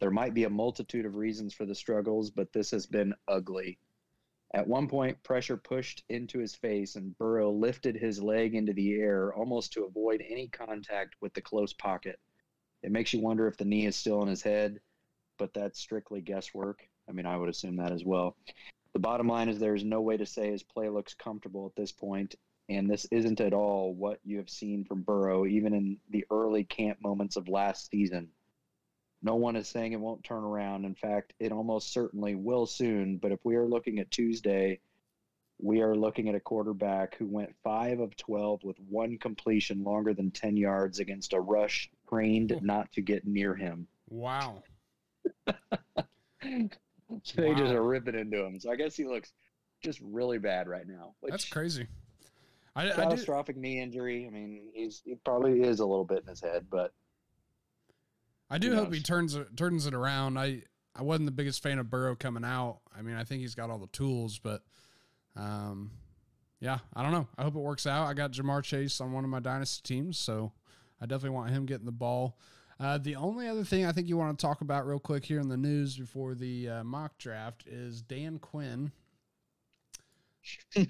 There 0.00 0.10
might 0.10 0.34
be 0.34 0.44
a 0.44 0.50
multitude 0.50 1.04
of 1.06 1.16
reasons 1.16 1.54
for 1.54 1.66
the 1.66 1.74
struggles, 1.74 2.30
but 2.30 2.52
this 2.52 2.70
has 2.70 2.86
been 2.86 3.14
ugly. 3.28 3.78
At 4.54 4.68
one 4.68 4.86
point, 4.86 5.20
pressure 5.24 5.56
pushed 5.56 6.04
into 6.08 6.38
his 6.38 6.54
face, 6.54 6.94
and 6.94 7.18
Burrow 7.18 7.50
lifted 7.50 7.96
his 7.96 8.22
leg 8.22 8.54
into 8.54 8.72
the 8.72 8.92
air 8.94 9.34
almost 9.34 9.72
to 9.72 9.84
avoid 9.84 10.22
any 10.28 10.46
contact 10.46 11.16
with 11.20 11.34
the 11.34 11.40
close 11.40 11.72
pocket. 11.72 12.20
It 12.84 12.92
makes 12.92 13.12
you 13.12 13.20
wonder 13.20 13.48
if 13.48 13.56
the 13.56 13.64
knee 13.64 13.86
is 13.86 13.96
still 13.96 14.22
in 14.22 14.28
his 14.28 14.42
head, 14.42 14.78
but 15.38 15.52
that's 15.54 15.80
strictly 15.80 16.20
guesswork. 16.20 16.88
I 17.08 17.12
mean, 17.12 17.26
I 17.26 17.36
would 17.36 17.48
assume 17.48 17.74
that 17.76 17.90
as 17.90 18.04
well. 18.04 18.36
The 18.92 19.00
bottom 19.00 19.26
line 19.26 19.48
is 19.48 19.58
there's 19.58 19.82
no 19.82 20.00
way 20.00 20.16
to 20.16 20.24
say 20.24 20.52
his 20.52 20.62
play 20.62 20.88
looks 20.88 21.14
comfortable 21.14 21.66
at 21.66 21.74
this 21.74 21.90
point, 21.90 22.36
and 22.68 22.88
this 22.88 23.06
isn't 23.06 23.40
at 23.40 23.54
all 23.54 23.92
what 23.92 24.20
you 24.22 24.36
have 24.36 24.48
seen 24.48 24.84
from 24.84 25.02
Burrow, 25.02 25.46
even 25.46 25.74
in 25.74 25.98
the 26.10 26.24
early 26.30 26.62
camp 26.62 27.02
moments 27.02 27.34
of 27.34 27.48
last 27.48 27.90
season. 27.90 28.28
No 29.24 29.36
one 29.36 29.56
is 29.56 29.66
saying 29.68 29.92
it 29.92 30.00
won't 30.00 30.22
turn 30.22 30.44
around. 30.44 30.84
In 30.84 30.94
fact, 30.94 31.32
it 31.40 31.50
almost 31.50 31.94
certainly 31.94 32.34
will 32.34 32.66
soon. 32.66 33.16
But 33.16 33.32
if 33.32 33.40
we 33.42 33.56
are 33.56 33.66
looking 33.66 33.98
at 33.98 34.10
Tuesday, 34.10 34.80
we 35.58 35.80
are 35.80 35.96
looking 35.96 36.28
at 36.28 36.34
a 36.34 36.40
quarterback 36.40 37.16
who 37.16 37.26
went 37.26 37.54
5 37.64 38.00
of 38.00 38.14
12 38.16 38.62
with 38.64 38.76
one 38.86 39.16
completion 39.16 39.82
longer 39.82 40.12
than 40.12 40.30
10 40.30 40.58
yards 40.58 40.98
against 40.98 41.32
a 41.32 41.40
rush 41.40 41.90
trained 42.06 42.50
hmm. 42.50 42.66
not 42.66 42.92
to 42.92 43.00
get 43.00 43.26
near 43.26 43.54
him. 43.54 43.88
Wow. 44.10 44.62
so 45.46 45.52
wow. 46.44 46.68
they 47.34 47.54
just 47.54 47.72
are 47.72 47.82
ripping 47.82 48.16
into 48.16 48.44
him. 48.44 48.60
So 48.60 48.70
I 48.70 48.76
guess 48.76 48.94
he 48.94 49.06
looks 49.06 49.32
just 49.82 50.00
really 50.02 50.38
bad 50.38 50.68
right 50.68 50.86
now. 50.86 51.14
That's 51.22 51.48
crazy. 51.48 51.86
I, 52.76 52.90
catastrophic 52.90 53.56
I 53.56 53.60
knee 53.60 53.80
injury. 53.80 54.26
I 54.26 54.30
mean, 54.30 54.64
he's 54.74 55.00
he 55.02 55.14
probably 55.14 55.62
is 55.62 55.80
a 55.80 55.86
little 55.86 56.04
bit 56.04 56.22
in 56.24 56.28
his 56.28 56.42
head, 56.42 56.66
but 56.70 56.92
I 58.50 58.58
do 58.58 58.74
hope 58.74 58.92
he 58.92 59.00
turns 59.00 59.34
it 59.34 59.56
turns 59.56 59.86
it 59.86 59.94
around. 59.94 60.38
I 60.38 60.62
I 60.94 61.02
wasn't 61.02 61.26
the 61.26 61.32
biggest 61.32 61.62
fan 61.62 61.78
of 61.78 61.90
Burrow 61.90 62.14
coming 62.14 62.44
out. 62.44 62.80
I 62.96 63.02
mean, 63.02 63.16
I 63.16 63.24
think 63.24 63.40
he's 63.40 63.54
got 63.54 63.70
all 63.70 63.78
the 63.78 63.86
tools, 63.88 64.38
but 64.38 64.62
um, 65.36 65.90
yeah, 66.60 66.78
I 66.94 67.02
don't 67.02 67.12
know. 67.12 67.26
I 67.36 67.42
hope 67.42 67.56
it 67.56 67.60
works 67.60 67.86
out. 67.86 68.06
I 68.06 68.14
got 68.14 68.32
Ja'Marr 68.32 68.62
Chase 68.62 69.00
on 69.00 69.12
one 69.12 69.24
of 69.24 69.30
my 69.30 69.40
dynasty 69.40 69.82
teams, 69.82 70.18
so 70.18 70.52
I 71.00 71.06
definitely 71.06 71.30
want 71.30 71.50
him 71.50 71.66
getting 71.66 71.86
the 71.86 71.92
ball. 71.92 72.38
Uh, 72.78 72.98
the 72.98 73.16
only 73.16 73.48
other 73.48 73.64
thing 73.64 73.86
I 73.86 73.92
think 73.92 74.08
you 74.08 74.16
want 74.16 74.38
to 74.38 74.46
talk 74.46 74.60
about 74.60 74.86
real 74.86 74.98
quick 74.98 75.24
here 75.24 75.40
in 75.40 75.48
the 75.48 75.56
news 75.56 75.96
before 75.96 76.34
the 76.34 76.68
uh, 76.68 76.84
mock 76.84 77.18
draft 77.18 77.64
is 77.66 78.02
Dan 78.02 78.38
Quinn 78.38 78.92
let 80.76 80.88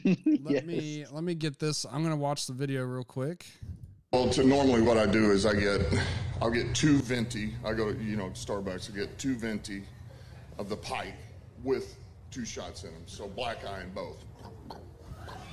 yes. 0.50 0.64
me 0.64 1.04
let 1.12 1.23
me 1.23 1.34
get 1.34 1.58
this. 1.58 1.87
I'm 1.90 2.02
gonna 2.02 2.16
watch 2.16 2.46
the 2.46 2.52
video 2.52 2.82
real 2.84 3.04
quick. 3.04 3.46
Well, 4.12 4.28
to, 4.30 4.44
normally 4.44 4.82
what 4.82 4.96
I 4.96 5.06
do 5.06 5.30
is 5.30 5.46
I 5.46 5.54
get, 5.54 5.80
I'll 6.42 6.50
get 6.50 6.74
two 6.74 6.98
venti. 6.98 7.54
I 7.64 7.72
go 7.72 7.92
to 7.92 8.02
you 8.02 8.16
know 8.16 8.30
Starbucks. 8.30 8.92
I 8.92 8.96
get 8.96 9.18
two 9.18 9.36
venti 9.36 9.84
of 10.58 10.68
the 10.68 10.76
pike 10.76 11.14
with 11.62 11.96
two 12.30 12.44
shots 12.44 12.84
in 12.84 12.92
them. 12.92 13.02
So 13.06 13.28
black 13.28 13.64
eye 13.64 13.82
in 13.82 13.90
both. 13.90 14.24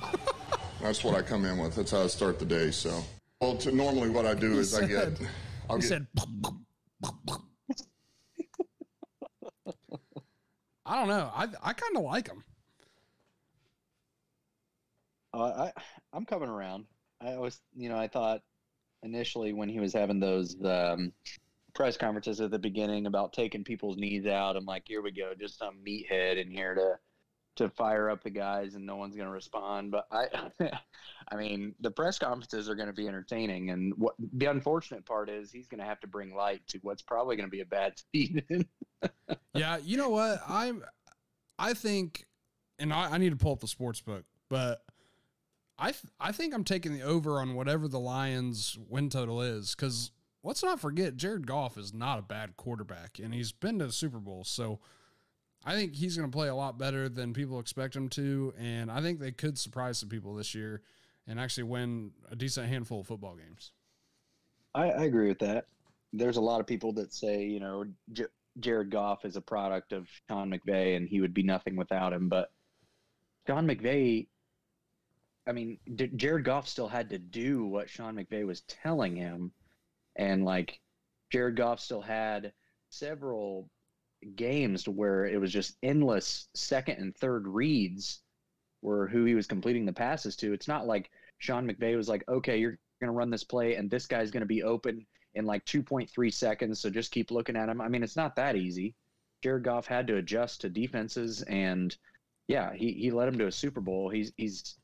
That's 0.82 1.04
what 1.04 1.14
I 1.14 1.22
come 1.22 1.44
in 1.44 1.58
with. 1.58 1.76
That's 1.76 1.92
how 1.92 2.02
I 2.02 2.08
start 2.08 2.38
the 2.38 2.44
day. 2.44 2.72
So, 2.72 3.02
well, 3.40 3.56
to, 3.58 3.70
normally 3.70 4.10
what 4.10 4.26
I 4.26 4.34
do 4.34 4.58
is 4.58 4.72
said, 4.72 4.84
I 4.84 4.86
get, 4.86 5.20
I'll 5.70 5.78
get. 5.78 5.86
Said, 5.86 6.06
I 10.84 10.96
don't 10.96 11.08
know. 11.08 11.30
I 11.34 11.48
I 11.62 11.72
kind 11.72 11.96
of 11.96 12.02
like 12.02 12.26
them. 12.26 12.44
Uh, 15.32 15.70
I 15.70 15.72
I'm 16.12 16.26
coming 16.26 16.48
around. 16.48 16.86
I 17.20 17.38
was, 17.38 17.60
you 17.74 17.88
know, 17.88 17.96
I 17.96 18.08
thought 18.08 18.42
initially 19.02 19.52
when 19.52 19.68
he 19.68 19.80
was 19.80 19.92
having 19.92 20.20
those 20.20 20.56
um, 20.64 21.12
press 21.74 21.96
conferences 21.96 22.40
at 22.40 22.50
the 22.50 22.58
beginning 22.58 23.06
about 23.06 23.32
taking 23.32 23.64
people's 23.64 23.96
knees 23.96 24.26
out. 24.26 24.56
I'm 24.56 24.64
like, 24.64 24.84
here 24.86 25.02
we 25.02 25.10
go, 25.10 25.32
just 25.38 25.58
some 25.58 25.76
meathead 25.86 26.40
in 26.40 26.50
here 26.50 26.74
to 26.74 26.98
to 27.54 27.68
fire 27.68 28.08
up 28.08 28.22
the 28.22 28.30
guys, 28.30 28.74
and 28.74 28.86
no 28.86 28.96
one's 28.96 29.14
going 29.14 29.28
to 29.28 29.32
respond. 29.32 29.90
But 29.90 30.06
I, 30.10 30.26
I 31.30 31.36
mean, 31.36 31.74
the 31.80 31.90
press 31.90 32.18
conferences 32.18 32.68
are 32.68 32.74
going 32.74 32.86
to 32.86 32.94
be 32.94 33.06
entertaining, 33.08 33.70
and 33.70 33.92
what 33.96 34.14
the 34.18 34.46
unfortunate 34.46 35.04
part 35.04 35.28
is 35.28 35.52
he's 35.52 35.66
going 35.66 35.80
to 35.80 35.84
have 35.84 36.00
to 36.00 36.06
bring 36.06 36.34
light 36.34 36.62
to 36.68 36.78
what's 36.82 37.02
probably 37.02 37.36
going 37.36 37.48
to 37.48 37.50
be 37.50 37.60
a 37.60 37.66
bad 37.66 37.94
season. 38.14 38.66
yeah, 39.54 39.76
you 39.78 39.96
know 39.96 40.10
what? 40.10 40.40
I'm, 40.48 40.82
I 41.58 41.74
think, 41.74 42.24
and 42.78 42.92
I, 42.92 43.12
I 43.12 43.18
need 43.18 43.30
to 43.30 43.36
pull 43.36 43.52
up 43.52 43.60
the 43.60 43.68
sports 43.68 44.00
book, 44.00 44.24
but. 44.48 44.82
I 45.78 45.92
th- 45.92 46.12
I 46.20 46.32
think 46.32 46.54
I'm 46.54 46.64
taking 46.64 46.92
the 46.92 47.02
over 47.02 47.40
on 47.40 47.54
whatever 47.54 47.88
the 47.88 47.98
Lions 47.98 48.78
win 48.88 49.10
total 49.10 49.42
is 49.42 49.74
because 49.74 50.10
let's 50.42 50.62
not 50.62 50.80
forget 50.80 51.16
Jared 51.16 51.46
Goff 51.46 51.76
is 51.76 51.92
not 51.92 52.18
a 52.18 52.22
bad 52.22 52.56
quarterback 52.56 53.18
and 53.18 53.34
he's 53.34 53.52
been 53.52 53.78
to 53.78 53.86
the 53.86 53.92
Super 53.92 54.18
Bowl. 54.18 54.44
So 54.44 54.80
I 55.64 55.74
think 55.74 55.94
he's 55.94 56.16
going 56.16 56.30
to 56.30 56.36
play 56.36 56.48
a 56.48 56.54
lot 56.54 56.78
better 56.78 57.08
than 57.08 57.32
people 57.32 57.60
expect 57.60 57.94
him 57.94 58.08
to. 58.10 58.52
And 58.58 58.90
I 58.90 59.00
think 59.00 59.20
they 59.20 59.32
could 59.32 59.58
surprise 59.58 59.98
some 59.98 60.08
people 60.08 60.34
this 60.34 60.54
year 60.54 60.82
and 61.26 61.38
actually 61.38 61.64
win 61.64 62.12
a 62.30 62.36
decent 62.36 62.68
handful 62.68 63.00
of 63.00 63.06
football 63.06 63.36
games. 63.36 63.72
I, 64.74 64.90
I 64.90 65.04
agree 65.04 65.28
with 65.28 65.38
that. 65.40 65.66
There's 66.12 66.36
a 66.36 66.42
lot 66.42 66.60
of 66.60 66.66
people 66.66 66.92
that 66.94 67.14
say, 67.14 67.44
you 67.44 67.60
know, 67.60 67.84
J- 68.12 68.24
Jared 68.60 68.90
Goff 68.90 69.24
is 69.24 69.36
a 69.36 69.40
product 69.40 69.92
of 69.92 70.08
Sean 70.28 70.50
McVay 70.50 70.96
and 70.96 71.08
he 71.08 71.20
would 71.20 71.32
be 71.32 71.42
nothing 71.42 71.76
without 71.76 72.12
him. 72.12 72.28
But 72.28 72.50
Sean 73.46 73.66
McVay, 73.66 74.26
I 75.46 75.52
mean, 75.52 75.78
D- 75.94 76.10
Jared 76.14 76.44
Goff 76.44 76.68
still 76.68 76.88
had 76.88 77.10
to 77.10 77.18
do 77.18 77.66
what 77.66 77.90
Sean 77.90 78.16
McVay 78.16 78.46
was 78.46 78.62
telling 78.62 79.16
him 79.16 79.52
and 80.16 80.44
like 80.44 80.80
Jared 81.30 81.56
Goff 81.56 81.80
still 81.80 82.02
had 82.02 82.52
several 82.90 83.68
games 84.36 84.86
where 84.86 85.26
it 85.26 85.40
was 85.40 85.52
just 85.52 85.76
endless 85.82 86.48
second 86.54 86.98
and 86.98 87.16
third 87.16 87.46
reads 87.48 88.20
were 88.82 89.08
who 89.08 89.24
he 89.24 89.34
was 89.34 89.46
completing 89.46 89.84
the 89.84 89.92
passes 89.92 90.36
to. 90.36 90.52
It's 90.52 90.68
not 90.68 90.86
like 90.86 91.10
Sean 91.38 91.66
McVay 91.66 91.96
was 91.96 92.08
like, 92.08 92.24
okay, 92.28 92.58
you're 92.58 92.78
going 93.00 93.08
to 93.08 93.16
run 93.16 93.30
this 93.30 93.44
play 93.44 93.74
and 93.76 93.90
this 93.90 94.06
guy's 94.06 94.30
going 94.30 94.42
to 94.42 94.46
be 94.46 94.62
open 94.62 95.06
in 95.34 95.46
like 95.46 95.64
2.3 95.64 96.32
seconds. 96.32 96.80
So 96.80 96.90
just 96.90 97.12
keep 97.12 97.30
looking 97.30 97.56
at 97.56 97.68
him. 97.68 97.80
I 97.80 97.88
mean, 97.88 98.02
it's 98.02 98.16
not 98.16 98.36
that 98.36 98.56
easy. 98.56 98.94
Jared 99.42 99.64
Goff 99.64 99.86
had 99.86 100.06
to 100.08 100.16
adjust 100.16 100.60
to 100.60 100.68
defenses 100.68 101.42
and 101.42 101.96
yeah, 102.48 102.72
he, 102.74 102.92
he 102.92 103.10
led 103.10 103.28
him 103.28 103.38
to 103.38 103.46
a 103.46 103.52
Super 103.52 103.80
Bowl. 103.80 104.08
He's, 104.08 104.32
he's, 104.36 104.76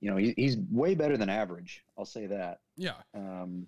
you 0.00 0.10
know, 0.10 0.16
he, 0.16 0.34
he's 0.36 0.56
way 0.70 0.94
better 0.94 1.16
than 1.16 1.28
average. 1.28 1.84
I'll 1.98 2.04
say 2.04 2.26
that. 2.26 2.60
Yeah. 2.76 2.94
Um, 3.14 3.66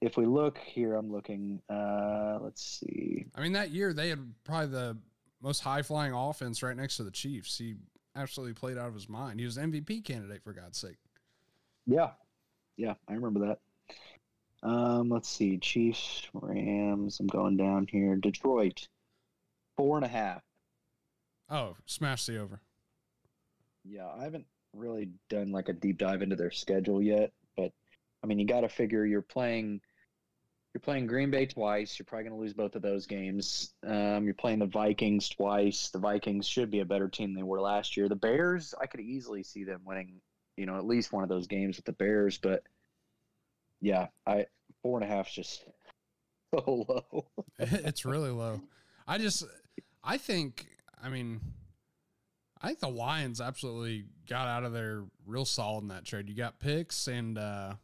if 0.00 0.16
we 0.16 0.26
look 0.26 0.58
here, 0.58 0.94
I'm 0.94 1.10
looking. 1.10 1.60
Uh, 1.68 2.38
let's 2.40 2.80
see. 2.80 3.26
I 3.34 3.40
mean, 3.40 3.52
that 3.52 3.70
year 3.70 3.92
they 3.92 4.08
had 4.08 4.32
probably 4.44 4.68
the 4.68 4.96
most 5.42 5.60
high 5.60 5.82
flying 5.82 6.12
offense 6.12 6.62
right 6.62 6.76
next 6.76 6.96
to 6.96 7.04
the 7.04 7.10
Chiefs. 7.10 7.58
He 7.58 7.76
absolutely 8.16 8.54
played 8.54 8.78
out 8.78 8.88
of 8.88 8.94
his 8.94 9.08
mind. 9.08 9.40
He 9.40 9.46
was 9.46 9.56
MVP 9.56 10.04
candidate 10.04 10.42
for 10.42 10.52
God's 10.52 10.78
sake. 10.78 10.98
Yeah, 11.86 12.10
yeah, 12.76 12.94
I 13.08 13.14
remember 13.14 13.46
that. 13.46 13.58
Um, 14.62 15.08
let's 15.08 15.28
see, 15.28 15.58
Chiefs, 15.58 16.28
Rams. 16.32 17.20
I'm 17.20 17.28
going 17.28 17.56
down 17.56 17.86
here. 17.90 18.16
Detroit, 18.16 18.88
four 19.76 19.96
and 19.96 20.04
a 20.04 20.08
half. 20.08 20.42
Oh, 21.50 21.76
smash 21.86 22.26
the 22.26 22.38
over. 22.38 22.60
Yeah, 23.84 24.08
I 24.08 24.24
haven't 24.24 24.46
really 24.74 25.10
done 25.28 25.50
like 25.52 25.68
a 25.68 25.72
deep 25.72 25.98
dive 25.98 26.22
into 26.22 26.36
their 26.36 26.50
schedule 26.50 27.02
yet, 27.02 27.32
but 27.56 27.72
I 28.22 28.26
mean, 28.26 28.38
you 28.38 28.46
got 28.46 28.60
to 28.60 28.68
figure 28.68 29.04
you're 29.04 29.22
playing 29.22 29.80
you're 30.74 30.80
playing 30.80 31.06
Green 31.06 31.30
Bay 31.30 31.46
twice. 31.46 31.98
You're 31.98 32.06
probably 32.06 32.28
going 32.28 32.36
to 32.36 32.40
lose 32.40 32.52
both 32.52 32.76
of 32.76 32.82
those 32.82 33.06
games. 33.06 33.72
Um, 33.86 34.24
you're 34.24 34.34
playing 34.34 34.58
the 34.58 34.66
Vikings 34.66 35.28
twice. 35.28 35.88
The 35.88 35.98
Vikings 35.98 36.46
should 36.46 36.70
be 36.70 36.80
a 36.80 36.84
better 36.84 37.08
team 37.08 37.30
than 37.30 37.36
they 37.36 37.42
were 37.42 37.60
last 37.60 37.96
year. 37.96 38.08
The 38.08 38.16
Bears, 38.16 38.74
I 38.80 38.86
could 38.86 39.00
easily 39.00 39.42
see 39.42 39.64
them 39.64 39.80
winning, 39.84 40.20
you 40.56 40.66
know, 40.66 40.76
at 40.76 40.86
least 40.86 41.12
one 41.12 41.22
of 41.22 41.28
those 41.28 41.46
games 41.46 41.76
with 41.76 41.86
the 41.86 41.92
Bears. 41.92 42.38
But 42.38 42.62
yeah, 43.80 44.08
I 44.26 44.46
four 44.82 45.00
and 45.00 45.10
a 45.10 45.12
half 45.12 45.28
is 45.28 45.34
just 45.34 45.64
so 46.54 46.86
low. 46.88 47.26
it's 47.58 48.04
really 48.04 48.30
low. 48.30 48.60
I 49.06 49.18
just, 49.18 49.44
I 50.04 50.18
think, 50.18 50.66
I 51.02 51.08
mean, 51.08 51.40
I 52.60 52.66
think 52.66 52.80
the 52.80 52.88
Lions 52.88 53.40
absolutely 53.40 54.04
got 54.28 54.48
out 54.48 54.64
of 54.64 54.72
there 54.72 55.04
real 55.26 55.44
solid 55.44 55.82
in 55.82 55.88
that 55.88 56.04
trade. 56.04 56.28
You 56.28 56.34
got 56.34 56.58
picks 56.58 57.06
and 57.06 57.38
uh, 57.38 57.74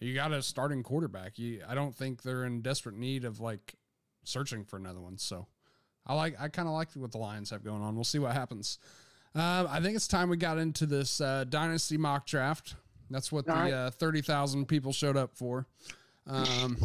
you 0.00 0.14
got 0.14 0.32
a 0.32 0.42
starting 0.42 0.82
quarterback. 0.82 1.38
You, 1.38 1.62
I 1.68 1.74
don't 1.74 1.94
think 1.94 2.22
they're 2.22 2.44
in 2.44 2.60
desperate 2.62 2.96
need 2.96 3.24
of 3.24 3.40
like 3.40 3.74
searching 4.24 4.64
for 4.64 4.76
another 4.76 5.00
one. 5.00 5.18
So 5.18 5.46
I 6.06 6.14
like, 6.14 6.36
I 6.40 6.48
kind 6.48 6.66
of 6.66 6.74
like 6.74 6.88
what 6.94 7.12
the 7.12 7.18
Lions 7.18 7.50
have 7.50 7.64
going 7.64 7.82
on. 7.82 7.94
We'll 7.94 8.04
see 8.04 8.18
what 8.18 8.32
happens. 8.32 8.78
Uh, 9.34 9.66
I 9.68 9.80
think 9.80 9.96
it's 9.96 10.08
time 10.08 10.28
we 10.28 10.36
got 10.36 10.58
into 10.58 10.84
this 10.84 11.20
uh, 11.20 11.44
dynasty 11.48 11.96
mock 11.96 12.26
draft. 12.26 12.74
That's 13.10 13.30
what 13.30 13.46
the 13.46 13.54
uh, 13.54 13.90
thirty 13.90 14.22
thousand 14.22 14.66
people 14.66 14.92
showed 14.92 15.16
up 15.16 15.34
for. 15.34 15.66
Um, 16.26 16.76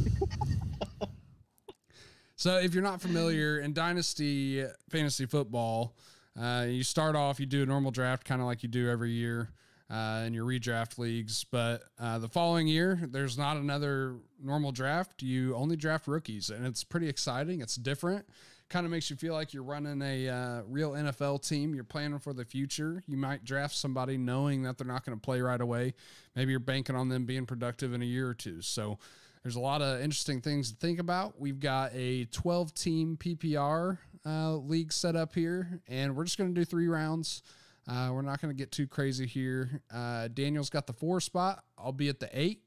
so 2.35 2.57
if 2.57 2.73
you're 2.73 2.83
not 2.83 3.01
familiar 3.01 3.59
in 3.59 3.73
dynasty 3.73 4.65
fantasy 4.89 5.25
football, 5.25 5.95
uh, 6.39 6.65
you 6.67 6.83
start 6.83 7.15
off, 7.15 7.39
you 7.39 7.45
do 7.45 7.63
a 7.63 7.65
normal 7.65 7.91
draft, 7.91 8.25
kind 8.25 8.41
of 8.41 8.47
like 8.47 8.63
you 8.63 8.69
do 8.69 8.89
every 8.89 9.11
year 9.11 9.49
uh, 9.89 10.23
in 10.25 10.33
your 10.33 10.45
redraft 10.45 10.97
leagues. 10.97 11.43
But 11.43 11.83
uh, 11.99 12.19
the 12.19 12.27
following 12.27 12.67
year, 12.67 12.99
there's 13.09 13.37
not 13.37 13.57
another 13.57 14.15
normal 14.41 14.71
draft. 14.71 15.23
You 15.23 15.55
only 15.55 15.75
draft 15.75 16.07
rookies, 16.07 16.49
and 16.49 16.65
it's 16.65 16.83
pretty 16.83 17.09
exciting. 17.09 17.61
It's 17.61 17.75
different. 17.75 18.25
Kind 18.69 18.85
of 18.85 18.91
makes 18.91 19.09
you 19.09 19.15
feel 19.15 19.33
like 19.33 19.53
you're 19.53 19.63
running 19.63 20.01
a 20.01 20.27
uh, 20.27 20.61
real 20.67 20.91
NFL 20.91 21.47
team. 21.47 21.73
You're 21.73 21.85
planning 21.85 22.19
for 22.19 22.33
the 22.33 22.43
future. 22.43 23.01
You 23.07 23.15
might 23.15 23.45
draft 23.45 23.75
somebody 23.75 24.17
knowing 24.17 24.63
that 24.63 24.77
they're 24.77 24.85
not 24.85 25.05
going 25.05 25.17
to 25.17 25.21
play 25.21 25.39
right 25.39 25.61
away. 25.61 25.93
Maybe 26.35 26.51
you're 26.51 26.59
banking 26.59 26.95
on 26.95 27.07
them 27.07 27.25
being 27.25 27.45
productive 27.45 27.93
in 27.93 28.01
a 28.01 28.05
year 28.05 28.27
or 28.27 28.33
two. 28.33 28.61
So 28.61 28.99
there's 29.41 29.55
a 29.55 29.61
lot 29.61 29.81
of 29.81 30.01
interesting 30.01 30.41
things 30.41 30.71
to 30.71 30.75
think 30.75 30.99
about. 30.99 31.39
We've 31.39 31.61
got 31.61 31.93
a 31.93 32.25
12 32.25 32.73
team 32.73 33.17
PPR 33.17 33.97
uh, 34.25 34.55
league 34.55 34.91
set 34.91 35.15
up 35.15 35.33
here, 35.33 35.81
and 35.87 36.15
we're 36.15 36.23
just 36.23 36.37
going 36.37 36.53
to 36.53 36.59
do 36.59 36.65
three 36.65 36.87
rounds. 36.87 37.43
Uh, 37.87 38.09
we're 38.11 38.21
not 38.21 38.41
going 38.41 38.53
to 38.53 38.57
get 38.57 38.71
too 38.71 38.87
crazy 38.87 39.25
here. 39.25 39.81
Uh, 39.93 40.27
Daniel's 40.27 40.69
got 40.69 40.87
the 40.87 40.93
four 40.93 41.21
spot. 41.21 41.63
I'll 41.77 41.93
be 41.93 42.09
at 42.09 42.19
the 42.19 42.29
eight. 42.33 42.61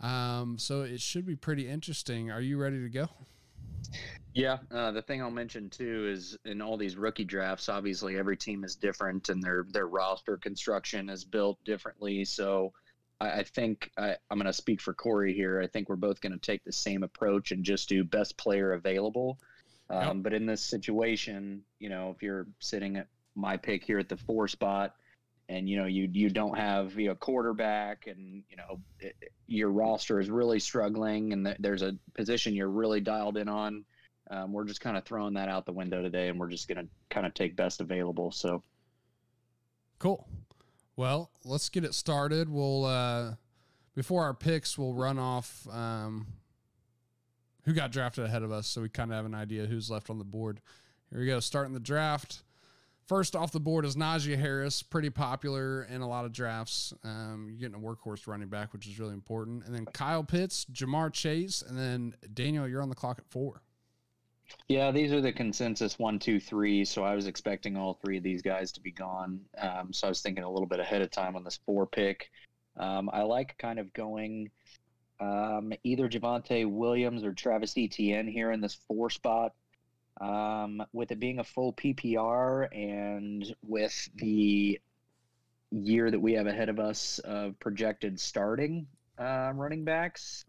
Um, 0.00 0.58
so 0.58 0.82
it 0.82 1.00
should 1.00 1.26
be 1.26 1.36
pretty 1.36 1.68
interesting. 1.68 2.30
Are 2.30 2.40
you 2.40 2.58
ready 2.58 2.80
to 2.82 2.88
go? 2.88 3.08
Yeah. 4.34 4.58
Uh, 4.70 4.92
the 4.92 5.02
thing 5.02 5.20
I'll 5.22 5.30
mention 5.30 5.70
too 5.70 6.08
is 6.08 6.36
in 6.44 6.62
all 6.62 6.76
these 6.76 6.96
rookie 6.96 7.24
drafts, 7.24 7.68
obviously 7.68 8.16
every 8.16 8.36
team 8.36 8.64
is 8.64 8.76
different 8.76 9.28
and 9.28 9.42
their 9.42 9.66
their 9.68 9.88
roster 9.88 10.36
construction 10.36 11.08
is 11.08 11.24
built 11.24 11.62
differently. 11.64 12.24
So 12.24 12.72
I, 13.20 13.30
I 13.40 13.42
think 13.42 13.90
I, 13.98 14.16
I'm 14.30 14.38
going 14.38 14.46
to 14.46 14.52
speak 14.52 14.80
for 14.80 14.94
Corey 14.94 15.34
here. 15.34 15.60
I 15.60 15.66
think 15.66 15.88
we're 15.88 15.96
both 15.96 16.20
going 16.20 16.32
to 16.32 16.38
take 16.38 16.62
the 16.64 16.72
same 16.72 17.02
approach 17.02 17.50
and 17.50 17.64
just 17.64 17.88
do 17.88 18.04
best 18.04 18.36
player 18.36 18.72
available. 18.72 19.38
Um, 19.90 20.02
yep. 20.02 20.16
But 20.22 20.32
in 20.34 20.46
this 20.46 20.62
situation, 20.62 21.62
you 21.78 21.88
know, 21.88 22.12
if 22.14 22.22
you're 22.22 22.46
sitting 22.60 22.96
at 22.96 23.08
my 23.34 23.56
pick 23.56 23.84
here 23.84 23.98
at 23.98 24.08
the 24.08 24.16
four 24.16 24.48
spot, 24.48 24.94
and 25.48 25.68
you 25.68 25.76
know 25.76 25.86
you 25.86 26.08
you 26.12 26.30
don't 26.30 26.56
have 26.56 26.96
you 26.96 27.08
know 27.08 27.14
quarterback, 27.16 28.06
and 28.06 28.44
you 28.48 28.56
know 28.56 28.80
it, 29.00 29.16
your 29.48 29.70
roster 29.70 30.20
is 30.20 30.30
really 30.30 30.60
struggling, 30.60 31.32
and 31.32 31.44
th- 31.44 31.56
there's 31.58 31.82
a 31.82 31.96
position 32.14 32.54
you're 32.54 32.68
really 32.68 33.00
dialed 33.00 33.36
in 33.36 33.48
on. 33.48 33.84
Um, 34.30 34.52
we're 34.52 34.64
just 34.64 34.80
kind 34.80 34.96
of 34.96 35.04
throwing 35.04 35.34
that 35.34 35.48
out 35.48 35.66
the 35.66 35.72
window 35.72 36.02
today, 36.02 36.28
and 36.28 36.38
we're 36.38 36.50
just 36.50 36.68
going 36.68 36.78
to 36.78 36.88
kind 37.08 37.26
of 37.26 37.34
take 37.34 37.56
best 37.56 37.80
available. 37.80 38.30
So 38.30 38.62
cool. 39.98 40.28
Well, 40.94 41.30
let's 41.44 41.68
get 41.68 41.84
it 41.84 41.94
started. 41.94 42.48
We'll 42.48 42.84
uh, 42.84 43.34
before 43.96 44.22
our 44.22 44.34
picks, 44.34 44.78
we'll 44.78 44.94
run 44.94 45.18
off 45.18 45.66
um, 45.68 46.28
who 47.70 47.76
got 47.76 47.92
drafted 47.92 48.24
ahead 48.24 48.42
of 48.42 48.50
us, 48.50 48.66
so 48.66 48.82
we 48.82 48.88
kind 48.88 49.12
of 49.12 49.16
have 49.16 49.24
an 49.24 49.34
idea 49.34 49.64
who's 49.64 49.88
left 49.88 50.10
on 50.10 50.18
the 50.18 50.24
board. 50.24 50.60
Here 51.10 51.20
we 51.20 51.26
go, 51.26 51.38
starting 51.38 51.72
the 51.72 51.78
draft. 51.78 52.42
First 53.06 53.36
off 53.36 53.52
the 53.52 53.60
board 53.60 53.84
is 53.84 53.94
Najee 53.94 54.36
Harris, 54.36 54.82
pretty 54.82 55.10
popular 55.10 55.84
in 55.84 56.00
a 56.00 56.08
lot 56.08 56.24
of 56.24 56.32
drafts. 56.32 56.92
Um, 57.04 57.46
you're 57.48 57.68
getting 57.68 57.76
a 57.76 57.86
workhorse 57.86 58.26
running 58.26 58.48
back, 58.48 58.72
which 58.72 58.88
is 58.88 58.98
really 58.98 59.14
important. 59.14 59.64
And 59.66 59.74
then 59.74 59.86
Kyle 59.86 60.24
Pitts, 60.24 60.66
Ja'Marr 60.72 61.12
Chase, 61.12 61.62
and 61.62 61.78
then 61.78 62.14
Daniel, 62.34 62.66
you're 62.66 62.82
on 62.82 62.88
the 62.88 62.94
clock 62.96 63.18
at 63.18 63.30
four. 63.30 63.62
Yeah, 64.68 64.90
these 64.90 65.12
are 65.12 65.20
the 65.20 65.32
consensus 65.32 65.96
one, 65.96 66.18
two, 66.18 66.40
three. 66.40 66.84
So 66.84 67.04
I 67.04 67.14
was 67.14 67.28
expecting 67.28 67.76
all 67.76 67.94
three 67.94 68.16
of 68.16 68.24
these 68.24 68.42
guys 68.42 68.72
to 68.72 68.80
be 68.80 68.90
gone. 68.90 69.40
Um, 69.58 69.92
so 69.92 70.08
I 70.08 70.10
was 70.10 70.22
thinking 70.22 70.42
a 70.42 70.50
little 70.50 70.66
bit 70.66 70.80
ahead 70.80 71.02
of 71.02 71.12
time 71.12 71.36
on 71.36 71.44
this 71.44 71.60
four 71.66 71.86
pick. 71.86 72.30
Um, 72.76 73.10
I 73.12 73.22
like 73.22 73.56
kind 73.58 73.78
of 73.78 73.92
going 73.92 74.50
um, 75.20 75.72
either 75.84 76.08
Javonte 76.08 76.68
Williams 76.70 77.24
or 77.24 77.32
Travis 77.32 77.74
Etienne 77.76 78.26
here 78.26 78.52
in 78.52 78.60
this 78.60 78.78
four 78.88 79.10
spot. 79.10 79.52
Um, 80.20 80.82
with 80.92 81.12
it 81.12 81.20
being 81.20 81.38
a 81.38 81.44
full 81.44 81.72
PPR 81.72 82.68
and 82.76 83.54
with 83.66 84.08
the 84.16 84.78
year 85.70 86.10
that 86.10 86.20
we 86.20 86.34
have 86.34 86.46
ahead 86.46 86.68
of 86.68 86.78
us 86.78 87.20
of 87.20 87.58
projected 87.58 88.20
starting, 88.20 88.86
uh, 89.18 89.52
running 89.54 89.84
backs, 89.84 90.44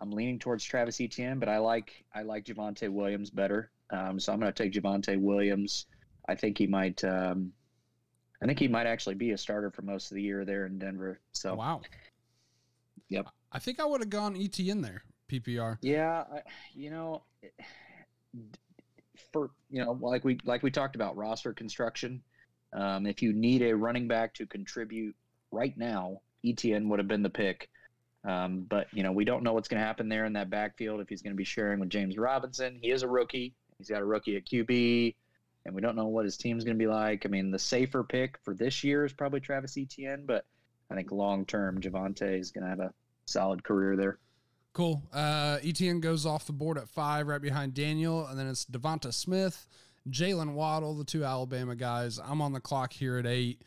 I'm 0.00 0.10
leaning 0.10 0.38
towards 0.38 0.64
Travis 0.64 1.00
Etienne, 1.00 1.38
but 1.38 1.48
I 1.48 1.58
like 1.58 2.04
I 2.14 2.22
like 2.22 2.44
Javonte 2.44 2.90
Williams 2.90 3.30
better. 3.30 3.70
Um, 3.90 4.18
so 4.18 4.32
I'm 4.32 4.40
going 4.40 4.52
to 4.52 4.62
take 4.62 4.72
Javonte 4.72 5.18
Williams. 5.18 5.86
I 6.28 6.34
think 6.34 6.58
he 6.58 6.66
might. 6.66 7.02
Um, 7.04 7.52
I 8.42 8.46
think 8.46 8.58
he 8.58 8.68
might 8.68 8.86
actually 8.86 9.14
be 9.14 9.30
a 9.30 9.38
starter 9.38 9.70
for 9.70 9.82
most 9.82 10.10
of 10.10 10.16
the 10.16 10.22
year 10.22 10.44
there 10.44 10.66
in 10.66 10.78
Denver. 10.78 11.20
So 11.32 11.54
Wow. 11.54 11.80
Yep. 13.08 13.28
I 13.54 13.60
think 13.60 13.78
I 13.78 13.84
would 13.86 14.00
have 14.00 14.10
gone 14.10 14.36
Etienne 14.36 14.82
there, 14.82 15.04
PPR. 15.30 15.78
Yeah, 15.80 16.24
you 16.74 16.90
know, 16.90 17.22
for 19.32 19.50
you 19.70 19.84
know, 19.84 19.96
like 20.00 20.24
we 20.24 20.38
like 20.44 20.64
we 20.64 20.72
talked 20.72 20.96
about 20.96 21.16
roster 21.16 21.52
construction. 21.52 22.20
Um, 22.72 23.06
if 23.06 23.22
you 23.22 23.32
need 23.32 23.62
a 23.62 23.76
running 23.76 24.08
back 24.08 24.34
to 24.34 24.46
contribute 24.46 25.14
right 25.52 25.76
now, 25.78 26.20
Etienne 26.44 26.88
would 26.88 26.98
have 26.98 27.06
been 27.06 27.22
the 27.22 27.30
pick. 27.30 27.70
Um, 28.24 28.66
but 28.68 28.88
you 28.92 29.04
know, 29.04 29.12
we 29.12 29.24
don't 29.24 29.44
know 29.44 29.52
what's 29.52 29.68
going 29.68 29.80
to 29.80 29.86
happen 29.86 30.08
there 30.08 30.24
in 30.24 30.32
that 30.32 30.50
backfield 30.50 31.00
if 31.00 31.08
he's 31.08 31.22
going 31.22 31.32
to 31.32 31.36
be 31.36 31.44
sharing 31.44 31.78
with 31.78 31.90
James 31.90 32.18
Robinson. 32.18 32.78
He 32.82 32.90
is 32.90 33.04
a 33.04 33.08
rookie. 33.08 33.54
He's 33.78 33.88
got 33.88 34.02
a 34.02 34.04
rookie 34.04 34.36
at 34.36 34.46
QB, 34.46 35.14
and 35.64 35.74
we 35.74 35.80
don't 35.80 35.94
know 35.94 36.08
what 36.08 36.24
his 36.24 36.36
team's 36.36 36.64
going 36.64 36.76
to 36.76 36.82
be 36.82 36.88
like. 36.88 37.24
I 37.24 37.28
mean, 37.28 37.52
the 37.52 37.58
safer 37.58 38.02
pick 38.02 38.36
for 38.42 38.52
this 38.52 38.82
year 38.82 39.04
is 39.04 39.12
probably 39.12 39.40
Travis 39.40 39.76
Etienne, 39.78 40.24
but 40.26 40.44
I 40.90 40.96
think 40.96 41.12
long 41.12 41.44
term, 41.44 41.80
Javonte 41.80 42.40
is 42.40 42.50
going 42.50 42.64
to 42.64 42.70
have 42.70 42.80
a 42.80 42.92
solid 43.26 43.64
career 43.64 43.96
there. 43.96 44.18
Cool. 44.72 45.02
Uh, 45.12 45.58
Etienne 45.62 46.00
goes 46.00 46.26
off 46.26 46.46
the 46.46 46.52
board 46.52 46.78
at 46.78 46.88
five, 46.88 47.28
right 47.28 47.40
behind 47.40 47.74
Daniel, 47.74 48.26
and 48.26 48.38
then 48.38 48.48
it's 48.48 48.64
Devonta 48.64 49.14
Smith, 49.14 49.68
Jaylen 50.10 50.54
Waddle, 50.54 50.94
the 50.94 51.04
two 51.04 51.24
Alabama 51.24 51.76
guys. 51.76 52.18
I'm 52.18 52.42
on 52.42 52.52
the 52.52 52.60
clock 52.60 52.92
here 52.92 53.18
at 53.18 53.26
eight. 53.26 53.62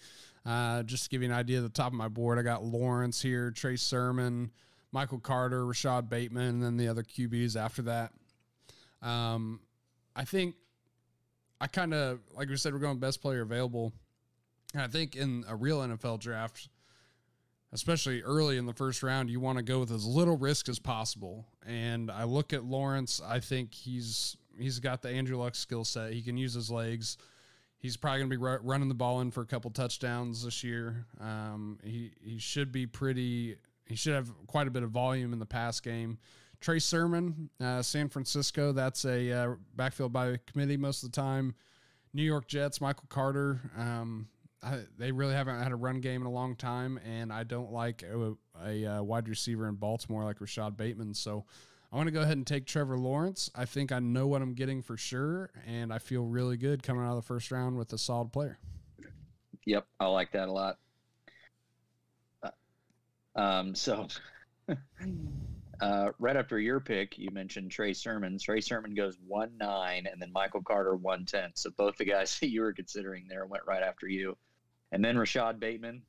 Uh, 0.45 0.83
just 0.83 1.05
to 1.05 1.09
give 1.09 1.21
you 1.21 1.29
an 1.29 1.33
idea, 1.33 1.57
at 1.57 1.63
the 1.63 1.69
top 1.69 1.87
of 1.87 1.93
my 1.93 2.07
board, 2.07 2.39
I 2.39 2.41
got 2.41 2.63
Lawrence 2.63 3.21
here, 3.21 3.51
Trey 3.51 3.75
Sermon, 3.75 4.51
Michael 4.91 5.19
Carter, 5.19 5.65
Rashod 5.65 6.09
Bateman, 6.09 6.55
and 6.55 6.63
then 6.63 6.77
the 6.77 6.87
other 6.87 7.03
QBs 7.03 7.55
after 7.55 7.81
that. 7.83 8.11
Um, 9.01 9.61
I 10.15 10.25
think 10.25 10.55
I 11.59 11.67
kind 11.67 11.93
of, 11.93 12.19
like 12.33 12.49
we 12.49 12.55
said, 12.55 12.73
we're 12.73 12.79
going 12.79 12.99
best 12.99 13.21
player 13.21 13.41
available. 13.41 13.93
And 14.73 14.81
I 14.81 14.87
think 14.87 15.15
in 15.15 15.43
a 15.47 15.55
real 15.55 15.79
NFL 15.79 16.19
draft, 16.19 16.69
especially 17.73 18.21
early 18.21 18.57
in 18.57 18.65
the 18.65 18.73
first 18.73 19.03
round, 19.03 19.29
you 19.29 19.39
want 19.39 19.57
to 19.57 19.63
go 19.63 19.79
with 19.79 19.91
as 19.91 20.05
little 20.05 20.37
risk 20.37 20.69
as 20.69 20.79
possible. 20.79 21.45
And 21.65 22.09
I 22.09 22.23
look 22.23 22.53
at 22.53 22.63
Lawrence. 22.63 23.21
I 23.25 23.39
think 23.39 23.73
he's 23.73 24.37
he's 24.57 24.79
got 24.79 25.01
the 25.01 25.09
Andrew 25.09 25.37
Luck 25.37 25.55
skill 25.55 25.83
set. 25.83 26.13
He 26.13 26.21
can 26.21 26.37
use 26.37 26.53
his 26.53 26.71
legs. 26.71 27.17
He's 27.79 27.95
probably 27.95 28.19
going 28.19 28.31
to 28.31 28.37
be 28.37 28.43
ru- 28.43 28.59
running 28.63 28.87
the 28.87 28.95
ball 28.95 29.21
in 29.21 29.29
for 29.29 29.41
a 29.41 29.45
couple 29.45 29.69
touchdowns 29.69 30.43
this 30.43 30.63
year. 30.63 31.05
Um, 31.21 31.79
he 31.83 32.11
he 32.21 32.39
should 32.39 32.71
be 32.71 32.85
pretty. 32.85 33.57
He 33.85 33.95
should 33.95 34.13
have 34.13 34.29
quite 34.47 34.67
a 34.67 34.71
bit 34.71 34.83
of 34.83 34.91
volume 34.91 35.31
in 35.33 35.39
the 35.39 35.45
pass 35.45 35.79
game. 35.79 36.17
Trey 36.59 36.79
Sermon, 36.79 37.49
uh, 37.61 37.81
San 37.81 38.09
Francisco. 38.09 38.71
That's 38.71 39.05
a 39.05 39.31
uh, 39.31 39.55
backfield 39.75 40.11
by 40.11 40.39
committee 40.51 40.75
most 40.75 41.03
of 41.03 41.11
the 41.11 41.15
time. 41.15 41.53
New 42.13 42.23
York 42.23 42.47
Jets, 42.47 42.81
Michael 42.81 43.05
Carter. 43.09 43.61
Um, 43.77 44.27
I, 44.63 44.81
they 44.97 45.11
really 45.11 45.33
haven't 45.33 45.61
had 45.61 45.71
a 45.71 45.75
run 45.75 46.01
game 46.01 46.21
in 46.21 46.27
a 46.27 46.31
long 46.31 46.55
time, 46.55 46.99
and 47.05 47.31
I 47.31 47.43
don't 47.43 47.71
like 47.71 48.03
a, 48.03 48.33
a, 48.65 48.85
uh 48.85 49.03
wide 49.03 49.29
receiver 49.29 49.67
in 49.67 49.75
Baltimore 49.75 50.23
like 50.23 50.41
Rashod 50.41 50.75
Bateman. 50.75 51.13
So 51.13 51.45
I 51.91 51.95
want 51.95 52.07
to 52.07 52.11
go 52.11 52.21
ahead 52.21 52.37
and 52.37 52.45
take 52.45 52.65
Trevor 52.65 52.97
Lawrence. 52.97 53.49
I 53.55 53.65
think 53.65 53.91
I 53.91 53.99
know 53.99 54.27
what 54.27 54.41
I'm 54.41 54.53
getting 54.55 54.81
for 54.81 54.97
sure, 54.97 55.51
and 55.65 55.93
I 55.93 55.99
feel 55.99 56.23
really 56.23 56.57
good 56.57 56.83
coming 56.83 57.03
out 57.05 57.11
of 57.11 57.15
the 57.17 57.21
first 57.21 57.51
round 57.51 57.77
with 57.77 57.93
a 57.93 57.97
solid 57.97 58.33
player. 58.33 58.57
Yep, 59.65 59.85
I 59.99 60.07
like 60.07 60.31
that 60.31 60.49
a 60.49 60.51
lot. 60.51 60.77
Uh, 62.43 62.49
Um, 63.35 63.75
so, 63.75 64.07
uh, 65.81 66.11
right 66.19 66.35
after 66.35 66.59
your 66.59 66.79
pick, 66.79 67.17
you 67.17 67.29
mentioned 67.31 67.71
Trey 67.71 67.93
Sermon. 67.93 68.37
Trey 68.39 68.61
Sermon 68.61 68.95
goes 68.95 69.17
one 69.25 69.51
nine, 69.57 70.07
and 70.11 70.21
then 70.21 70.31
Michael 70.33 70.63
Carter 70.63 70.95
one 70.95 71.25
ten. 71.25 71.51
So 71.55 71.69
both 71.69 71.97
the 71.97 72.05
guys 72.05 72.37
that 72.41 72.49
you 72.49 72.61
were 72.61 72.73
considering 72.73 73.27
there 73.29 73.45
went 73.45 73.65
right 73.65 73.83
after 73.83 74.07
you, 74.07 74.35
and 74.91 75.03
then 75.03 75.17
Rashod 75.17 75.59
Bateman, 75.59 76.01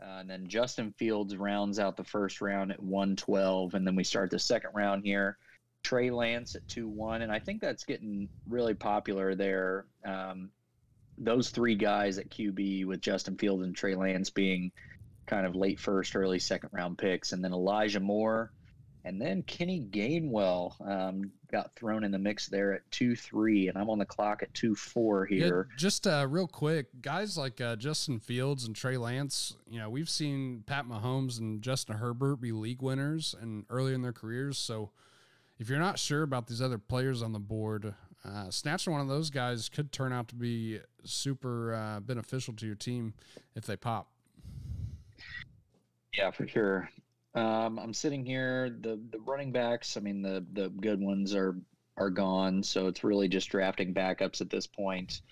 uh, 0.00 0.18
and 0.20 0.30
then 0.30 0.48
Justin 0.48 0.92
Fields 0.98 1.36
rounds 1.36 1.78
out 1.78 1.96
the 1.96 2.04
first 2.04 2.40
round 2.40 2.72
at 2.72 2.82
one 2.82 3.16
twelve, 3.16 3.74
and 3.74 3.86
then 3.86 3.96
we 3.96 4.04
start 4.04 4.30
the 4.30 4.38
second 4.38 4.70
round 4.74 5.04
here. 5.04 5.38
Trey 5.82 6.10
Lance 6.10 6.54
at 6.54 6.66
two 6.68 6.88
one, 6.88 7.22
and 7.22 7.32
I 7.32 7.38
think 7.38 7.60
that's 7.60 7.84
getting 7.84 8.28
really 8.48 8.74
popular 8.74 9.34
there. 9.34 9.86
Um, 10.04 10.50
those 11.18 11.50
three 11.50 11.74
guys 11.74 12.18
at 12.18 12.30
QB 12.30 12.86
with 12.86 13.00
Justin 13.00 13.36
Fields 13.36 13.64
and 13.64 13.76
Trey 13.76 13.94
Lance 13.94 14.30
being 14.30 14.72
kind 15.26 15.46
of 15.46 15.54
late 15.54 15.78
first, 15.78 16.16
early 16.16 16.38
second 16.38 16.70
round 16.72 16.98
picks, 16.98 17.32
and 17.32 17.44
then 17.44 17.52
Elijah 17.52 18.00
Moore, 18.00 18.52
and 19.04 19.20
then 19.20 19.42
Kenny 19.42 19.80
Gainwell 19.90 20.74
um, 20.88 21.30
got 21.50 21.74
thrown 21.74 22.04
in 22.04 22.10
the 22.10 22.18
mix 22.18 22.46
there 22.46 22.72
at 22.72 22.90
two 22.90 23.16
three, 23.16 23.68
and 23.68 23.76
I'm 23.76 23.90
on 23.90 23.98
the 23.98 24.04
clock 24.04 24.42
at 24.42 24.52
two 24.54 24.74
four 24.74 25.24
here. 25.26 25.68
Yeah, 25.70 25.76
just 25.76 26.06
uh, 26.06 26.26
real 26.28 26.46
quick, 26.46 26.86
guys 27.00 27.36
like 27.36 27.60
uh, 27.60 27.76
Justin 27.76 28.20
Fields 28.20 28.64
and 28.64 28.76
Trey 28.76 28.96
Lance. 28.96 29.56
You 29.68 29.78
know, 29.80 29.90
we've 29.90 30.10
seen 30.10 30.62
Pat 30.66 30.86
Mahomes 30.86 31.38
and 31.38 31.62
Justin 31.62 31.96
Herbert 31.96 32.36
be 32.36 32.52
league 32.52 32.82
winners 32.82 33.34
and 33.40 33.64
early 33.70 33.94
in 33.94 34.02
their 34.02 34.12
careers. 34.12 34.58
So, 34.58 34.90
if 35.58 35.68
you're 35.68 35.80
not 35.80 35.98
sure 35.98 36.22
about 36.22 36.46
these 36.46 36.62
other 36.62 36.78
players 36.78 37.22
on 37.22 37.32
the 37.32 37.40
board, 37.40 37.94
uh, 38.24 38.50
snatching 38.50 38.92
one 38.92 39.02
of 39.02 39.08
those 39.08 39.30
guys 39.30 39.68
could 39.68 39.90
turn 39.90 40.12
out 40.12 40.28
to 40.28 40.36
be 40.36 40.78
super 41.04 41.74
uh, 41.74 42.00
beneficial 42.00 42.54
to 42.54 42.66
your 42.66 42.76
team 42.76 43.14
if 43.56 43.64
they 43.66 43.76
pop. 43.76 44.08
Yeah, 46.16 46.30
for 46.30 46.46
sure. 46.46 46.88
Um, 47.34 47.78
I'm 47.78 47.94
sitting 47.94 48.24
here. 48.24 48.76
The 48.80 49.00
the 49.10 49.20
running 49.20 49.52
backs. 49.52 49.96
I 49.96 50.00
mean, 50.00 50.22
the 50.22 50.44
the 50.52 50.68
good 50.68 51.00
ones 51.00 51.34
are 51.34 51.56
are 51.96 52.10
gone. 52.10 52.62
So 52.62 52.86
it's 52.86 53.04
really 53.04 53.28
just 53.28 53.50
drafting 53.50 53.94
backups 53.94 54.40
at 54.40 54.50
this 54.50 54.66
point. 54.66 55.22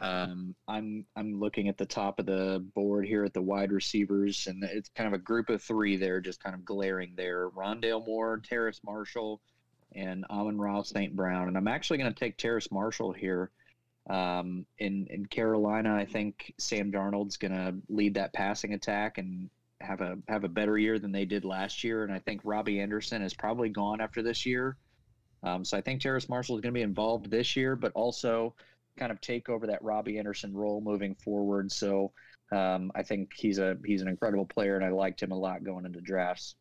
Um, 0.00 0.54
I'm 0.68 1.04
I'm 1.16 1.40
looking 1.40 1.68
at 1.68 1.76
the 1.76 1.86
top 1.86 2.20
of 2.20 2.26
the 2.26 2.64
board 2.74 3.04
here 3.06 3.24
at 3.24 3.34
the 3.34 3.42
wide 3.42 3.72
receivers, 3.72 4.46
and 4.46 4.62
it's 4.62 4.90
kind 4.90 5.08
of 5.08 5.12
a 5.12 5.22
group 5.22 5.48
of 5.48 5.62
three 5.62 5.96
there, 5.96 6.20
just 6.20 6.42
kind 6.42 6.54
of 6.54 6.64
glaring 6.64 7.14
there. 7.16 7.50
Rondale 7.50 8.06
Moore, 8.06 8.40
Terrace 8.44 8.80
Marshall, 8.84 9.40
and 9.94 10.24
Amon 10.30 10.58
Ra 10.58 10.82
St. 10.82 11.16
Brown. 11.16 11.48
And 11.48 11.56
I'm 11.56 11.68
actually 11.68 11.98
going 11.98 12.12
to 12.12 12.18
take 12.18 12.36
Terrace 12.36 12.70
Marshall 12.70 13.12
here. 13.12 13.50
Um, 14.08 14.64
in 14.78 15.06
in 15.10 15.26
Carolina, 15.26 15.94
I 15.94 16.04
think 16.04 16.54
Sam 16.58 16.92
Darnold's 16.92 17.36
going 17.36 17.52
to 17.52 17.74
lead 17.88 18.14
that 18.14 18.32
passing 18.32 18.74
attack 18.74 19.18
and 19.18 19.50
have 19.80 20.00
a 20.00 20.18
have 20.28 20.44
a 20.44 20.48
better 20.48 20.76
year 20.76 20.98
than 20.98 21.12
they 21.12 21.24
did 21.24 21.44
last 21.44 21.84
year. 21.84 22.04
And 22.04 22.12
I 22.12 22.18
think 22.18 22.40
Robbie 22.44 22.80
Anderson 22.80 23.22
is 23.22 23.34
probably 23.34 23.68
gone 23.68 24.00
after 24.00 24.22
this 24.22 24.44
year. 24.44 24.76
Um, 25.42 25.64
so 25.64 25.76
I 25.76 25.80
think 25.80 26.00
Terrace 26.00 26.28
Marshall 26.28 26.56
is 26.56 26.62
going 26.62 26.74
to 26.74 26.78
be 26.78 26.82
involved 26.82 27.30
this 27.30 27.54
year, 27.54 27.76
but 27.76 27.92
also 27.94 28.54
kind 28.98 29.12
of 29.12 29.20
take 29.20 29.48
over 29.48 29.66
that 29.68 29.82
Robbie 29.82 30.18
Anderson 30.18 30.52
role 30.52 30.80
moving 30.80 31.14
forward. 31.14 31.70
So 31.70 32.12
um, 32.50 32.90
I 32.94 33.02
think 33.02 33.32
he's 33.36 33.58
a 33.58 33.76
he's 33.84 34.02
an 34.02 34.08
incredible 34.08 34.46
player, 34.46 34.76
and 34.76 34.84
I 34.84 34.90
liked 34.90 35.22
him 35.22 35.32
a 35.32 35.38
lot 35.38 35.64
going 35.64 35.86
into 35.86 36.00
drafts. 36.00 36.56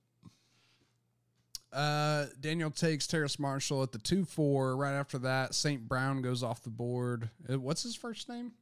Uh, 1.73 2.27
Daniel 2.39 2.71
takes 2.71 3.07
Terrace 3.07 3.39
Marshall 3.39 3.83
at 3.83 3.91
the 3.91 3.97
two 3.97 4.25
four. 4.25 4.75
Right 4.75 4.93
after 4.93 5.17
that, 5.19 5.55
St. 5.55 5.87
Brown 5.87 6.21
goes 6.21 6.43
off 6.43 6.63
the 6.63 6.69
board. 6.69 7.29
Uh, 7.51 7.59
What's 7.59 7.83
his 7.83 7.95
first 7.95 8.29
name? 8.29 8.53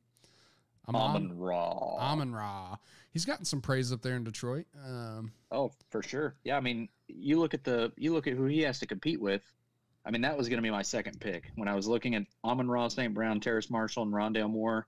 Amon 0.93 1.38
Ra. 1.38 1.98
Amon 1.98 2.34
Ra. 2.34 2.78
He's 3.12 3.26
gotten 3.26 3.45
some 3.45 3.62
praise 3.62 3.91
up 3.91 4.02
there 4.02 4.15
in 4.15 4.24
Detroit. 4.24 4.65
Um, 4.86 5.32
Oh, 5.52 5.71
for 5.89 6.04
sure. 6.04 6.36
Yeah, 6.43 6.58
I 6.58 6.60
mean, 6.60 6.89
you 7.08 7.39
look 7.39 7.54
at 7.54 7.63
the 7.63 7.91
you 7.98 8.13
look 8.13 8.28
at 8.28 8.34
who 8.34 8.45
he 8.45 8.62
has 8.62 8.80
to 8.80 8.86
compete 8.86 9.21
with. 9.21 9.41
I 10.06 10.12
mean, 10.12 10.21
that 10.21 10.38
was 10.38 10.50
going 10.50 10.58
to 10.58 10.63
be 10.63 10.69
my 10.69 10.84
second 10.84 11.19
pick 11.19 11.52
when 11.56 11.67
I 11.67 11.76
was 11.76 11.88
looking 11.88 12.13
at 12.15 12.24
Amon 12.43 12.69
Ra, 12.69 12.88
St. 12.89 13.13
Brown, 13.13 13.39
Terrace 13.39 13.69
Marshall, 13.69 14.04
and 14.04 14.13
Rondale 14.13 14.50
Moore. 14.50 14.88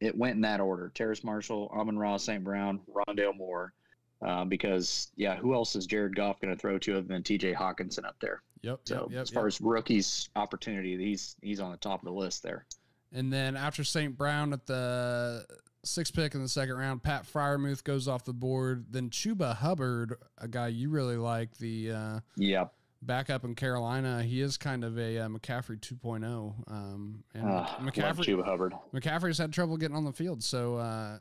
It 0.00 0.16
went 0.16 0.34
in 0.34 0.42
that 0.42 0.60
order: 0.60 0.90
Terrace 0.94 1.24
Marshall, 1.24 1.70
Amon 1.72 1.98
Ra, 1.98 2.16
St. 2.16 2.42
Brown, 2.44 2.80
Rondale 2.92 3.36
Moore. 3.36 3.72
Uh, 4.20 4.44
because 4.44 5.10
yeah, 5.16 5.36
who 5.36 5.54
else 5.54 5.76
is 5.76 5.86
Jared 5.86 6.16
Goff 6.16 6.40
going 6.40 6.54
to 6.54 6.60
throw 6.60 6.78
to 6.78 6.98
other 6.98 7.06
than 7.06 7.22
T.J. 7.22 7.52
Hockenson 7.52 8.04
up 8.04 8.16
there? 8.20 8.42
yep. 8.64 8.80
So 8.84 8.94
yep, 8.94 9.12
yep, 9.12 9.22
as 9.22 9.30
far 9.30 9.44
yep. 9.44 9.48
as 9.48 9.60
rookies' 9.60 10.28
opportunity, 10.34 10.96
he's 10.96 11.36
he's 11.42 11.60
on 11.60 11.70
the 11.70 11.76
top 11.76 12.00
of 12.00 12.06
the 12.06 12.12
list 12.12 12.42
there. 12.42 12.66
And 13.14 13.32
then 13.32 13.56
after 13.56 13.84
St. 13.84 14.18
Brown 14.18 14.52
at 14.52 14.66
the 14.66 15.46
sixth 15.84 16.12
pick 16.14 16.34
in 16.34 16.42
the 16.42 16.48
second 16.48 16.74
round, 16.76 17.02
Pat 17.02 17.24
Freiermuth 17.32 17.84
goes 17.84 18.08
off 18.08 18.24
the 18.24 18.32
board. 18.32 18.86
Then 18.90 19.08
Chuba 19.08 19.54
Hubbard, 19.54 20.16
a 20.38 20.48
guy 20.48 20.68
you 20.68 20.90
really 20.90 21.16
like, 21.16 21.56
the 21.58 21.92
uh, 21.92 22.20
Yep. 22.36 22.72
backup 23.02 23.44
in 23.44 23.54
Carolina. 23.54 24.22
He 24.24 24.40
is 24.40 24.56
kind 24.56 24.82
of 24.82 24.98
a 24.98 25.18
uh, 25.18 25.28
McCaffrey 25.28 25.78
2.0. 25.78 26.54
Um, 26.68 27.22
and 27.34 27.44
love 27.48 27.68
McCaffrey, 27.80 28.24
Chuba 28.24 28.44
Hubbard. 28.44 28.74
McCaffrey's 28.92 29.38
had 29.38 29.52
trouble 29.52 29.76
getting 29.76 29.96
on 29.96 30.04
the 30.04 30.12
field, 30.12 30.42
so 30.42 30.76
uh, 30.76 31.18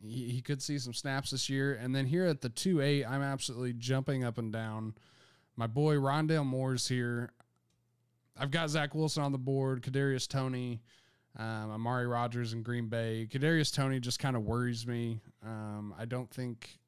he, 0.00 0.28
he 0.30 0.40
could 0.40 0.62
see 0.62 0.78
some 0.78 0.92
snaps 0.94 1.32
this 1.32 1.50
year. 1.50 1.74
And 1.74 1.92
then 1.92 2.06
here 2.06 2.26
at 2.26 2.40
the 2.40 2.50
2 2.50 2.80
8, 2.80 3.04
I'm 3.04 3.22
absolutely 3.22 3.72
jumping 3.72 4.22
up 4.22 4.38
and 4.38 4.52
down. 4.52 4.94
My 5.56 5.66
boy 5.66 5.94
Rondale 5.96 6.46
Moore's 6.46 6.86
here. 6.86 7.30
I've 8.38 8.50
got 8.50 8.68
Zach 8.68 8.94
Wilson 8.94 9.22
on 9.22 9.32
the 9.32 9.38
board, 9.38 9.82
Kadarius 9.82 10.28
Toney, 10.28 10.82
um, 11.38 11.70
Amari 11.70 12.06
Rogers 12.06 12.52
in 12.52 12.62
Green 12.62 12.88
Bay. 12.88 13.28
Kadarius 13.30 13.72
Toney 13.74 14.00
just 14.00 14.18
kind 14.18 14.36
of 14.36 14.42
worries 14.42 14.86
me. 14.86 15.20
Um, 15.44 15.94
I 15.98 16.04
don't 16.04 16.30
think 16.30 16.78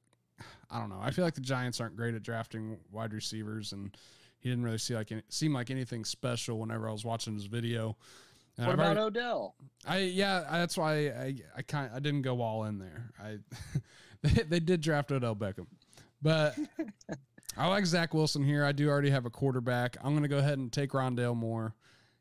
I 0.71 0.79
don't 0.79 0.89
know. 0.89 1.01
I 1.01 1.11
feel 1.11 1.25
like 1.25 1.35
the 1.35 1.41
Giants 1.41 1.81
aren't 1.81 1.97
great 1.97 2.15
at 2.15 2.23
drafting 2.23 2.79
wide 2.91 3.13
receivers, 3.13 3.73
and 3.73 3.97
he 4.39 4.49
didn't 4.49 4.65
really 4.65 4.79
see 4.79 4.95
like 4.95 5.11
any, 5.13 5.23
seem 5.29 5.53
like 5.53 5.71
anything 5.71 6.05
special 6.05 6.59
whenever 6.59 6.89
I 6.89 6.93
was 6.93 7.05
watching 7.05 7.35
his 7.35 7.47
video. 7.47 7.97
And 8.57 8.67
what 8.67 8.73
I've 8.73 8.79
about 8.79 8.99
already- 8.99 9.19
Odell? 9.19 9.55
I 9.87 9.99
yeah, 9.99 10.45
that's 10.51 10.77
why 10.77 11.09
I 11.09 11.35
I 11.57 11.63
kind 11.63 11.91
I 11.95 12.01
didn't 12.01 12.23
go 12.23 12.41
all 12.41 12.65
in 12.65 12.79
there. 12.79 13.11
I 13.21 13.39
they, 14.23 14.43
they 14.43 14.61
did 14.61 14.81
draft 14.81 15.13
Odell 15.13 15.37
Beckham, 15.37 15.67
but 16.23 16.57
I 17.57 17.67
like 17.69 17.87
Zach 17.87 18.15
Wilson 18.15 18.45
here. 18.45 18.65
I 18.65 18.73
do 18.73 18.89
already 18.89 19.11
have 19.11 19.27
a 19.27 19.31
quarterback. 19.31 19.97
I'm 20.03 20.15
gonna 20.15 20.29
go 20.29 20.39
ahead 20.39 20.59
and 20.59 20.73
take 20.73 20.93
Rondale 20.93 21.37
Moore. 21.37 21.75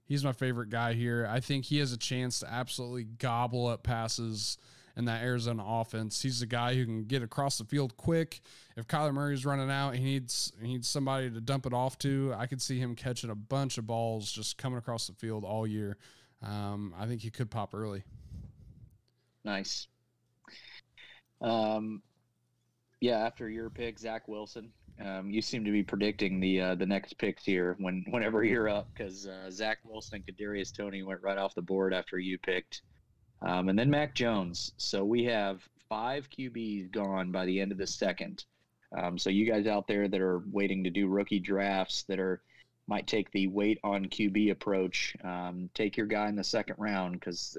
He's 0.08 0.24
my 0.24 0.32
favorite 0.32 0.70
guy 0.70 0.94
here. 0.94 1.28
I 1.30 1.42
think 1.42 1.66
he 1.66 1.80
has 1.80 1.92
a 1.92 1.98
chance 1.98 2.40
to 2.40 2.52
absolutely 2.52 3.04
gobble 3.04 3.68
up 3.68 3.84
passes 3.84 4.58
in 4.96 5.06
that 5.06 5.22
Arizona 5.22 5.64
offense. 5.66 6.22
He's 6.22 6.42
a 6.42 6.48
guy 6.48 6.74
who 6.76 6.86
can 6.86 7.04
get 7.04 7.22
across 7.22 7.58
the 7.58 7.66
field 7.66 7.98
quick. 7.98 8.42
If 8.76 8.88
Kyler 8.88 9.14
Murray's 9.14 9.46
running 9.46 9.70
out, 9.70 9.96
he 9.96 10.04
needs 10.04 10.54
he 10.62 10.68
needs 10.70 10.88
somebody 10.88 11.30
to 11.30 11.42
dump 11.42 11.66
it 11.66 11.74
off 11.74 12.00
to. 12.00 12.34
I 12.38 12.48
could 12.48 12.62
see 12.62 12.80
him 12.80 12.96
catching 12.96 13.30
a 13.30 13.36
bunch 13.36 13.78
of 13.78 13.86
balls 13.86 14.32
just 14.32 14.58
coming 14.58 14.80
across 14.80 15.08
the 15.08 15.14
field 15.14 15.44
all 15.44 15.68
year. 15.68 15.98
Um, 16.42 16.94
I 16.98 17.06
think 17.06 17.22
he 17.22 17.30
could 17.30 17.52
pop 17.52 17.74
early. 17.74 18.04
Nice. 19.44 19.88
Um, 21.42 22.02
yeah, 23.00 23.20
after 23.20 23.50
your 23.50 23.70
pick, 23.70 24.00
Zach 24.00 24.28
Wilson. 24.28 24.72
Um, 25.04 25.30
you 25.30 25.42
seem 25.42 25.64
to 25.64 25.72
be 25.72 25.84
predicting 25.84 26.40
the 26.40 26.62
uh, 26.62 26.76
the 26.76 26.86
next 26.86 27.18
picks 27.18 27.46
here 27.46 27.76
when 27.80 28.04
whenever 28.10 28.44
you're 28.44 28.70
up 28.70 28.88
because 28.94 29.28
uh, 29.28 29.52
Zach 29.52 29.78
Wilson 29.84 30.24
Kadarius 30.28 30.76
Toney 30.76 31.04
went 31.04 31.22
right 31.22 31.38
off 31.38 31.54
the 31.54 31.62
board 31.62 31.94
after 31.94 32.18
you 32.18 32.38
picked, 32.40 32.82
um, 33.42 33.70
and 33.70 33.78
then 33.78 33.90
Mac 33.90 34.16
Jones. 34.16 34.72
So 34.78 35.06
we 35.06 35.24
have 35.26 35.62
five 35.88 36.30
QBs 36.30 36.92
gone 36.92 37.32
by 37.32 37.46
the 37.46 37.62
end 37.62 37.72
of 37.72 37.78
the 37.78 37.88
second. 37.88 38.46
Um, 38.98 39.18
so 39.18 39.30
you 39.30 39.50
guys 39.50 39.68
out 39.68 39.88
there 39.88 40.08
that 40.08 40.22
are 40.22 40.42
waiting 40.52 40.84
to 40.84 40.90
do 40.90 41.08
rookie 41.08 41.40
drafts 41.40 42.04
that 42.04 42.20
are 42.20 42.42
might 42.88 43.06
take 43.06 43.30
the 43.32 43.48
wait 43.48 43.80
on 43.84 44.06
QB 44.06 44.52
approach, 44.52 45.16
um, 45.24 45.70
take 45.74 45.98
your 45.98 46.08
guy 46.08 46.30
in 46.30 46.36
the 46.36 46.44
second 46.44 46.76
round 46.78 47.20
because 47.20 47.58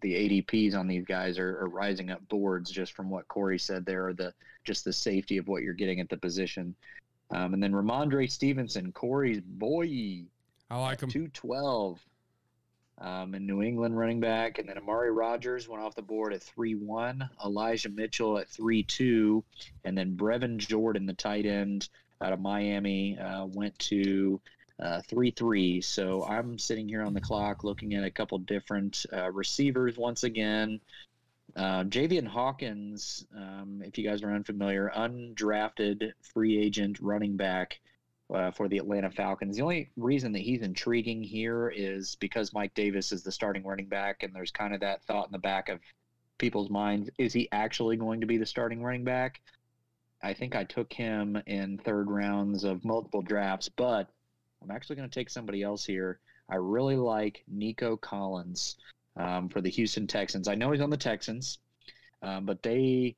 the 0.00 0.42
ADPs 0.42 0.74
on 0.74 0.88
these 0.88 1.04
guys 1.04 1.38
are, 1.38 1.58
are 1.60 1.68
rising 1.68 2.10
up 2.10 2.26
boards 2.28 2.70
just 2.70 2.94
from 2.94 3.10
what 3.10 3.28
Corey 3.28 3.58
said 3.58 3.84
there, 3.84 4.08
or 4.08 4.12
the 4.12 4.32
just 4.64 4.84
the 4.84 4.92
safety 4.92 5.38
of 5.38 5.48
what 5.48 5.62
you're 5.62 5.74
getting 5.74 6.00
at 6.00 6.08
the 6.08 6.16
position. 6.16 6.74
Um, 7.30 7.54
and 7.54 7.62
then 7.62 7.72
Rhamondre 7.72 8.30
Stevenson, 8.30 8.92
Corey's 8.92 9.40
boy, 9.40 10.24
I 10.70 10.78
like 10.78 11.02
him. 11.02 11.08
two 11.10 11.28
twelve, 11.28 12.00
um, 12.98 13.34
in 13.34 13.46
New 13.46 13.62
England 13.62 13.98
running 13.98 14.20
back, 14.20 14.58
and 14.58 14.68
then 14.68 14.78
Amari 14.78 15.10
Rogers 15.10 15.68
went 15.68 15.82
off 15.82 15.94
the 15.94 16.02
board 16.02 16.32
at 16.32 16.42
three 16.42 16.74
one, 16.74 17.28
Elijah 17.44 17.90
Mitchell 17.90 18.38
at 18.38 18.48
three 18.48 18.82
two, 18.82 19.44
and 19.84 19.96
then 19.96 20.16
Brevin 20.16 20.56
Jordan, 20.56 21.06
the 21.06 21.14
tight 21.14 21.46
end 21.46 21.88
out 22.20 22.32
of 22.32 22.40
Miami, 22.40 23.18
uh, 23.18 23.46
went 23.46 23.78
to 23.78 24.40
uh, 24.82 25.00
three 25.08 25.30
three. 25.30 25.80
So 25.80 26.24
I'm 26.24 26.58
sitting 26.58 26.88
here 26.88 27.02
on 27.02 27.14
the 27.14 27.20
clock 27.20 27.64
looking 27.64 27.94
at 27.94 28.04
a 28.04 28.10
couple 28.10 28.38
different 28.38 29.06
uh, 29.12 29.30
receivers 29.30 29.96
once 29.96 30.24
again. 30.24 30.80
Uh, 31.54 31.84
Javian 31.84 32.26
Hawkins, 32.26 33.26
um, 33.36 33.82
if 33.84 33.98
you 33.98 34.08
guys 34.08 34.22
are 34.22 34.32
unfamiliar, 34.32 34.90
undrafted 34.96 36.12
free 36.22 36.58
agent 36.58 36.98
running 37.00 37.36
back 37.36 37.80
uh, 38.32 38.50
for 38.50 38.68
the 38.68 38.78
Atlanta 38.78 39.10
Falcons. 39.10 39.56
The 39.56 39.62
only 39.62 39.90
reason 39.96 40.32
that 40.32 40.40
he's 40.40 40.62
intriguing 40.62 41.22
here 41.22 41.68
is 41.68 42.16
because 42.16 42.54
Mike 42.54 42.74
Davis 42.74 43.12
is 43.12 43.22
the 43.22 43.32
starting 43.32 43.64
running 43.64 43.86
back, 43.86 44.22
and 44.22 44.34
there's 44.34 44.50
kind 44.50 44.74
of 44.74 44.80
that 44.80 45.04
thought 45.04 45.26
in 45.26 45.32
the 45.32 45.38
back 45.38 45.68
of 45.68 45.78
people's 46.38 46.70
minds: 46.70 47.10
is 47.18 47.32
he 47.32 47.48
actually 47.52 47.96
going 47.96 48.20
to 48.20 48.26
be 48.26 48.38
the 48.38 48.46
starting 48.46 48.82
running 48.82 49.04
back? 49.04 49.40
I 50.22 50.32
think 50.34 50.56
I 50.56 50.64
took 50.64 50.92
him 50.92 51.40
in 51.46 51.78
third 51.78 52.10
rounds 52.10 52.64
of 52.64 52.84
multiple 52.84 53.22
drafts, 53.22 53.68
but 53.68 54.08
I'm 54.62 54.70
actually 54.70 54.96
going 54.96 55.08
to 55.08 55.14
take 55.14 55.30
somebody 55.30 55.62
else 55.62 55.84
here. 55.84 56.20
I 56.48 56.56
really 56.56 56.96
like 56.96 57.44
Nico 57.48 57.96
Collins 57.96 58.76
um, 59.16 59.48
for 59.48 59.60
the 59.60 59.70
Houston 59.70 60.06
Texans. 60.06 60.48
I 60.48 60.54
know 60.54 60.70
he's 60.70 60.80
on 60.80 60.90
the 60.90 60.96
Texans, 60.96 61.58
um, 62.22 62.46
but 62.46 62.62
they 62.62 63.16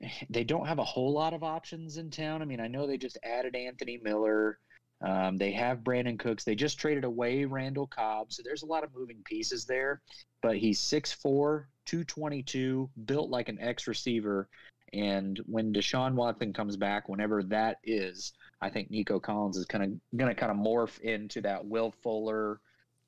they 0.30 0.44
don't 0.44 0.66
have 0.66 0.78
a 0.78 0.84
whole 0.84 1.12
lot 1.12 1.34
of 1.34 1.42
options 1.42 1.96
in 1.96 2.10
town. 2.10 2.42
I 2.42 2.44
mean, 2.44 2.60
I 2.60 2.68
know 2.68 2.86
they 2.86 2.98
just 2.98 3.18
added 3.22 3.54
Anthony 3.54 3.98
Miller. 4.02 4.58
Um, 5.02 5.36
they 5.36 5.52
have 5.52 5.80
Brandin 5.80 6.18
Cooks. 6.18 6.44
They 6.44 6.54
just 6.54 6.78
traded 6.78 7.04
away 7.04 7.44
Randall 7.44 7.86
Cobb. 7.86 8.32
So 8.32 8.42
there's 8.42 8.62
a 8.62 8.66
lot 8.66 8.82
of 8.82 8.94
moving 8.94 9.22
pieces 9.24 9.66
there. 9.66 10.00
But 10.42 10.56
he's 10.56 10.80
6'4, 10.80 11.64
222, 11.84 12.90
built 13.04 13.30
like 13.30 13.48
an 13.48 13.58
X 13.60 13.86
receiver. 13.86 14.48
And 14.92 15.38
when 15.46 15.72
Deshaun 15.72 16.14
Watson 16.14 16.52
comes 16.52 16.76
back, 16.76 17.08
whenever 17.08 17.42
that 17.44 17.78
is, 17.84 18.32
I 18.60 18.70
think 18.70 18.90
Nico 18.90 19.20
Collins 19.20 19.56
is 19.56 19.66
kind 19.66 19.84
of 19.84 19.90
going 20.18 20.34
to 20.34 20.40
kind 20.40 20.50
of 20.50 20.58
morph 20.58 20.98
into 21.00 21.40
that 21.42 21.64
Will 21.64 21.92
Fuller, 22.02 22.60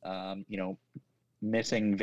um, 0.02 0.44
you 0.48 0.58
know, 0.58 0.78
missing 1.40 1.98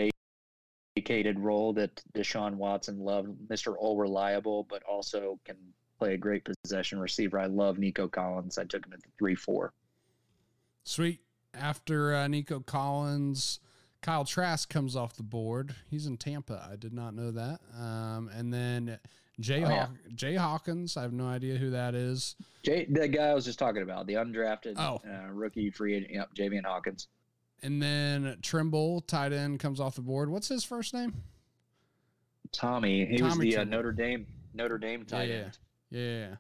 vacated 0.96 1.40
role 1.40 1.74
that 1.74 2.02
Deshaun 2.14 2.56
Watson 2.56 3.00
loved, 3.00 3.30
Mr. 3.48 3.76
All 3.78 3.98
Reliable, 3.98 4.66
but 4.70 4.82
also 4.84 5.40
can 5.46 5.58
play 6.00 6.14
a 6.14 6.18
great 6.18 6.44
possession 6.64 7.00
receiver. 7.00 7.40
I 7.40 7.46
love 7.46 7.78
Nico 7.78 8.08
Collins. 8.08 8.58
I 8.58 8.64
took 8.66 8.86
him 8.86 8.94
at 8.94 9.02
the 9.02 9.10
three 9.18 9.36
four. 9.36 9.74
Sweet. 10.84 11.22
After 11.54 12.14
uh, 12.14 12.28
Nico 12.28 12.60
Collins, 12.60 13.60
Kyle 14.02 14.26
Trask 14.26 14.70
comes 14.70 14.96
off 14.96 15.16
the 15.16 15.24
board. 15.24 15.74
He's 15.90 16.06
in 16.06 16.18
Tampa. 16.18 16.68
I 16.70 16.76
did 16.76 16.94
not 16.94 17.16
know 17.16 17.32
that. 17.32 17.60
Um, 17.80 18.30
and 18.36 18.54
then 18.54 19.00
Jay, 19.40 19.64
Oh, 19.64 19.70
yeah. 19.70 19.88
Jay 20.14 20.36
Hawkins. 20.36 20.96
I 20.98 21.02
have 21.02 21.14
no 21.14 21.28
idea 21.28 21.58
who 21.58 21.72
that 21.72 21.94
is. 21.96 22.36
Jay, 22.64 22.86
the 22.90 23.08
guy 23.08 23.26
I 23.28 23.34
was 23.34 23.46
just 23.46 23.60
talking 23.60 23.82
about, 23.82 24.08
the 24.08 24.14
undrafted 24.14 24.76
Oh. 24.78 25.02
uh, 25.08 25.30
rookie 25.32 25.70
free 25.72 25.96
agent, 25.96 26.12
yep, 26.14 26.34
Javian 26.34 26.64
Hawkins. 26.66 27.08
And 27.64 27.82
then 27.82 28.38
Tremble, 28.42 29.02
tight 29.02 29.34
end, 29.34 29.60
comes 29.60 29.80
off 29.80 29.96
the 29.96 30.02
board. 30.02 30.30
What's 30.30 30.48
his 30.48 30.64
first 30.64 30.94
name? 30.94 31.14
Tommy, 32.52 33.06
he 33.06 33.22
was 33.22 33.38
the 33.38 33.58
uh, 33.58 33.64
Notre 33.64 33.92
Dame 33.92 34.26
Notre 34.54 34.78
Dame 34.78 35.04
tight 35.06 35.30
Yeah, 35.30 35.36
end. 35.36 35.58
Yeah. 35.90 36.36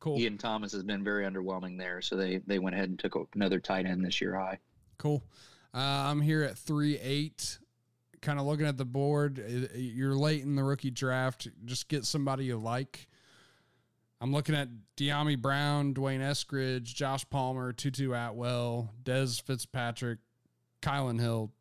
Cool. 0.00 0.18
Ian 0.18 0.36
Thomas 0.38 0.72
has 0.72 0.82
been 0.82 1.02
very 1.02 1.24
underwhelming 1.24 1.78
there, 1.78 2.02
so 2.02 2.16
they 2.16 2.38
they 2.46 2.58
went 2.58 2.74
ahead 2.76 2.90
and 2.90 2.98
took 2.98 3.16
another 3.34 3.58
tight 3.60 3.86
end 3.86 4.04
this 4.04 4.20
year 4.20 4.34
high. 4.36 4.58
Cool. 4.98 5.22
Uh, 5.72 5.78
I'm 5.78 6.20
here 6.20 6.42
at 6.42 6.58
three 6.58 6.98
eight. 6.98 7.58
Kind 8.22 8.38
of 8.38 8.46
looking 8.46 8.66
at 8.66 8.76
the 8.76 8.84
board. 8.84 9.42
You're 9.74 10.16
late 10.16 10.42
in 10.42 10.56
the 10.56 10.64
rookie 10.64 10.90
draft. 10.90 11.48
Just 11.64 11.88
get 11.88 12.04
somebody 12.04 12.44
you 12.44 12.56
like. 12.56 13.08
I'm 14.20 14.32
looking 14.32 14.54
at 14.54 14.68
Dyami 14.96 15.40
Brown, 15.40 15.92
D'Wayne 15.92 16.20
Eskridge, 16.20 16.84
Josh 16.84 17.28
Palmer, 17.28 17.72
Tutu 17.72 18.12
Atwell, 18.12 18.90
Dez 19.04 19.42
Fitzpatrick, 19.42 20.18
Kylin 20.80 21.20
Hill, 21.20 21.52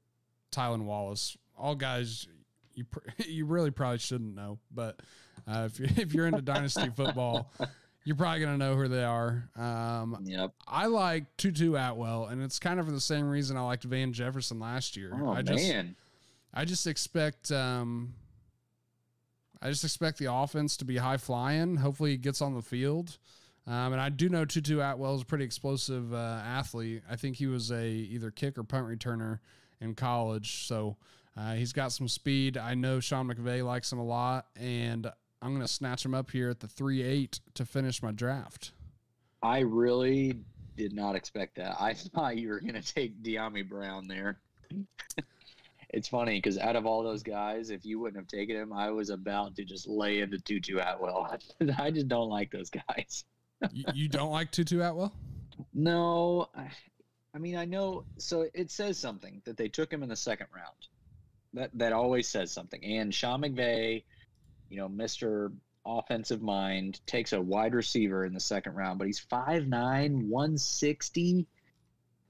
Tylan 0.51 0.85
Wallace. 0.85 1.35
All 1.57 1.75
guys 1.75 2.27
you 2.75 2.85
you 3.27 3.45
really 3.45 3.71
probably 3.71 3.97
shouldn't 3.99 4.35
know, 4.35 4.59
but 4.71 4.99
uh, 5.47 5.67
if 5.71 5.79
you 5.79 5.87
if 6.01 6.13
you're 6.13 6.27
into 6.27 6.41
dynasty 6.41 6.89
football, 6.89 7.51
you're 8.03 8.15
probably 8.15 8.41
gonna 8.41 8.57
know 8.57 8.75
who 8.75 8.87
they 8.87 9.03
are. 9.03 9.49
Um, 9.55 10.19
Yep. 10.23 10.51
I 10.67 10.85
like 10.87 11.35
Tutu 11.37 11.75
Atwell, 11.75 12.25
and 12.25 12.41
it's 12.41 12.59
kind 12.59 12.79
of 12.79 12.85
for 12.85 12.91
the 12.91 13.01
same 13.01 13.29
reason 13.29 13.57
I 13.57 13.61
liked 13.61 13.83
Van 13.83 14.13
Jefferson 14.13 14.59
last 14.59 14.95
year. 14.95 15.11
Oh 15.19 15.31
I 15.31 15.41
just 15.41 15.67
man, 15.67 15.95
I 16.55 16.65
just 16.65 16.87
expect 16.87 17.51
um 17.51 18.15
I 19.61 19.69
just 19.69 19.83
expect 19.83 20.19
the 20.19 20.31
offense 20.31 20.77
to 20.77 20.85
be 20.85 20.97
high 20.97 21.17
flying. 21.17 21.77
Hopefully 21.77 22.11
he 22.11 22.17
gets 22.17 22.41
on 22.41 22.53
the 22.53 22.61
field. 22.61 23.17
Um, 23.67 23.93
and 23.93 24.01
I 24.01 24.09
do 24.09 24.29
know 24.29 24.45
Tutu 24.45 24.79
Atwell 24.79 25.15
is 25.15 25.23
a 25.23 25.25
pretty 25.25 25.43
explosive 25.43 26.13
uh, 26.13 26.41
athlete. 26.45 27.01
I 27.09 27.15
think 27.15 27.37
he 27.37 27.47
was 27.47 27.71
a 27.71 27.87
either 27.87 28.29
kick 28.29 28.59
or 28.59 28.63
punt 28.63 28.85
returner 28.87 29.39
in 29.81 29.95
college, 29.95 30.67
so 30.67 30.97
uh, 31.35 31.55
he's 31.55 31.73
got 31.73 31.91
some 31.91 32.07
speed. 32.07 32.57
I 32.57 32.75
know 32.75 32.99
Sean 32.99 33.27
McVay 33.27 33.65
likes 33.65 33.91
him 33.91 33.97
a 33.97 34.05
lot, 34.05 34.45
and 34.55 35.07
I'm 35.41 35.49
going 35.49 35.65
to 35.65 35.67
snatch 35.67 36.05
him 36.05 36.13
up 36.13 36.29
here 36.29 36.49
at 36.49 36.59
the 36.59 36.67
three 36.67 37.01
eight 37.01 37.39
to 37.55 37.65
finish 37.65 38.03
my 38.03 38.11
draft. 38.11 38.71
I 39.41 39.59
really 39.59 40.39
did 40.77 40.93
not 40.93 41.15
expect 41.15 41.55
that. 41.55 41.75
I 41.79 41.93
thought 42.15 42.37
you 42.37 42.49
were 42.49 42.59
going 42.59 42.79
to 42.79 42.93
take 42.93 43.23
Dyami 43.23 43.67
Brown 43.67 44.07
there. 44.07 44.39
it's 45.95 46.09
funny 46.09 46.37
because 46.37 46.57
out 46.57 46.75
of 46.75 46.85
all 46.85 47.03
those 47.03 47.23
guys, 47.23 47.69
if 47.69 47.85
you 47.85 47.99
wouldn't 47.99 48.21
have 48.21 48.27
taken 48.27 48.57
him, 48.57 48.73
I 48.73 48.91
was 48.91 49.09
about 49.09 49.55
to 49.55 49.63
just 49.63 49.87
lay 49.87 50.19
into 50.19 50.37
Tutu 50.37 50.77
Atwell. 50.77 51.37
I 51.79 51.89
just 51.89 52.09
don't 52.09 52.29
like 52.29 52.51
those 52.51 52.69
guys. 52.69 53.23
you, 53.71 53.85
you 53.93 54.09
don't 54.09 54.29
like 54.29 54.51
Tutu 54.51 54.81
Atwell? 54.81 55.13
No, 55.73 56.49
I, 56.53 56.67
I 57.33 57.37
mean 57.37 57.55
I 57.55 57.63
know. 57.63 58.03
So 58.17 58.45
it 58.53 58.71
says 58.71 58.99
something 58.99 59.41
that 59.45 59.55
they 59.55 59.69
took 59.69 59.91
him 59.91 60.03
in 60.03 60.09
the 60.09 60.17
second 60.17 60.47
round. 60.53 60.75
That 61.53 61.71
that 61.75 61.93
always 61.93 62.27
says 62.27 62.51
something. 62.51 62.83
And 62.83 63.15
Sean 63.15 63.41
McVay, 63.41 64.03
you 64.69 64.77
know, 64.77 64.89
Mister 64.89 65.53
Offensive 65.85 66.41
Mind, 66.41 66.99
takes 67.05 67.31
a 67.31 67.39
wide 67.39 67.73
receiver 67.73 68.25
in 68.25 68.33
the 68.33 68.41
second 68.41 68.75
round, 68.75 68.99
but 68.99 69.07
he's 69.07 69.25
5'9", 69.31 70.27
160. 70.27 71.47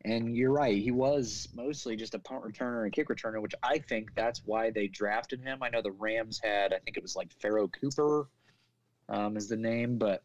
And 0.05 0.37
you're 0.37 0.51
right, 0.51 0.77
he 0.77 0.91
was 0.91 1.49
mostly 1.55 1.95
just 1.95 2.13
a 2.13 2.19
punt 2.19 2.43
returner 2.43 2.83
and 2.83 2.93
kick 2.93 3.09
returner, 3.09 3.41
which 3.41 3.55
I 3.63 3.79
think 3.79 4.13
that's 4.13 4.43
why 4.45 4.69
they 4.69 4.87
drafted 4.87 5.41
him. 5.41 5.63
I 5.63 5.69
know 5.69 5.81
the 5.81 5.91
Rams 5.91 6.39
had, 6.43 6.73
I 6.73 6.77
think 6.77 6.95
it 6.95 7.01
was 7.01 7.15
like 7.15 7.31
Pharoh 7.41 7.67
Cooper 7.69 8.27
um, 9.09 9.35
is 9.35 9.49
the 9.49 9.57
name, 9.57 9.97
but 9.97 10.21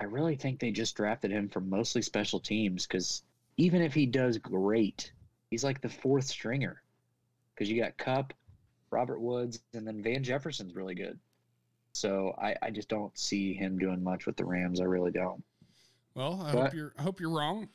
I 0.00 0.04
really 0.04 0.34
think 0.34 0.58
they 0.58 0.72
just 0.72 0.96
drafted 0.96 1.30
him 1.30 1.48
for 1.48 1.60
mostly 1.60 2.02
special 2.02 2.40
teams 2.40 2.88
because 2.88 3.22
even 3.56 3.82
if 3.82 3.94
he 3.94 4.04
does 4.04 4.36
great, 4.38 5.12
he's 5.48 5.62
like 5.62 5.80
the 5.80 5.88
fourth 5.88 6.24
stringer 6.24 6.82
because 7.54 7.70
you 7.70 7.80
got 7.80 7.96
Kupp, 7.98 8.34
Robert 8.90 9.20
Woods, 9.20 9.60
and 9.74 9.86
then 9.86 10.02
Van 10.02 10.24
Jefferson's 10.24 10.74
really 10.74 10.96
good. 10.96 11.16
So 11.92 12.34
I, 12.36 12.56
I 12.62 12.70
just 12.70 12.88
don't 12.88 13.16
see 13.16 13.54
him 13.54 13.78
doing 13.78 14.02
much 14.02 14.26
with 14.26 14.36
the 14.36 14.44
Rams. 14.44 14.80
I 14.80 14.84
really 14.84 15.12
don't. 15.12 15.44
Well, 16.16 16.42
I 16.42 16.52
But- 16.52 16.62
hope 16.62 16.74
you're 16.74 16.92
I 16.98 17.02
hope 17.02 17.20
you're 17.20 17.30
wrong. 17.30 17.68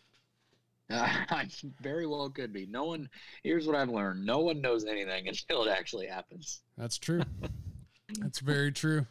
I 0.90 1.48
very 1.82 2.06
well 2.06 2.30
could 2.30 2.54
be. 2.54 2.66
No 2.66 2.86
one. 2.86 3.10
Here's 3.44 3.68
what 3.68 3.76
I've 3.76 3.90
learned: 3.90 4.26
no 4.26 4.40
one 4.40 4.62
knows 4.62 4.86
anything 4.86 5.28
until 5.28 5.64
it 5.64 5.70
actually 5.70 6.08
happens. 6.08 6.62
That's 6.78 6.98
true. 6.98 7.22
That's 8.20 8.40
very 8.40 8.72
true. 8.72 9.08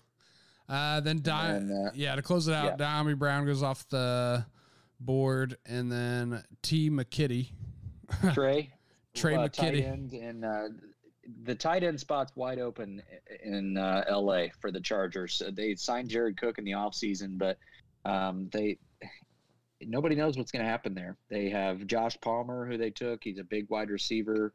Uh, 0.69 1.01
then 1.01 1.21
Di- 1.21 1.51
And 1.51 1.89
uh, 1.89 1.91
yeah, 1.95 2.15
to 2.15 2.23
close 2.23 2.49
it 2.49 2.55
out, 2.55 2.79
Dyami 2.79 3.19
Brown 3.19 3.45
goes 3.45 3.63
off 3.63 3.87
the 3.89 4.47
board, 5.01 5.59
and 5.67 5.91
then 5.91 6.43
T 6.63 6.91
McKitty. 6.91 7.49
Trey, 8.35 8.71
Trey 9.15 9.35
uh, 9.35 9.49
tight 9.49 9.75
McKitty. 9.75 9.85
end, 9.87 10.13
and 10.13 10.45
uh, 10.45 10.69
the 11.43 11.55
tight 11.55 11.83
end 11.83 11.99
spot's 11.99 12.35
wide 12.37 12.59
open 12.61 13.03
in 13.43 13.77
uh, 13.77 14.05
L.A. 14.07 14.53
for 14.61 14.71
the 14.71 14.81
Chargers. 14.81 15.35
So 15.35 15.51
they 15.51 15.75
signed 15.75 16.09
Jared 16.09 16.39
Cook 16.39 16.59
in 16.59 16.65
the 16.65 16.73
offseason, 16.73 17.37
but 17.37 17.59
um, 18.05 18.49
they 18.53 18.79
nobody 19.81 20.15
knows 20.15 20.37
what's 20.37 20.53
going 20.53 20.65
to 20.65 20.71
happen 20.71 20.95
there. 20.95 21.17
They 21.29 21.49
have 21.51 21.87
Josh 21.87 22.17
Palmer, 22.21 22.67
who 22.67 22.77
they 22.77 22.91
took. 22.91 23.25
He's 23.25 23.39
a 23.39 23.45
big 23.45 23.69
wide 23.71 23.91
receiver. 23.91 24.53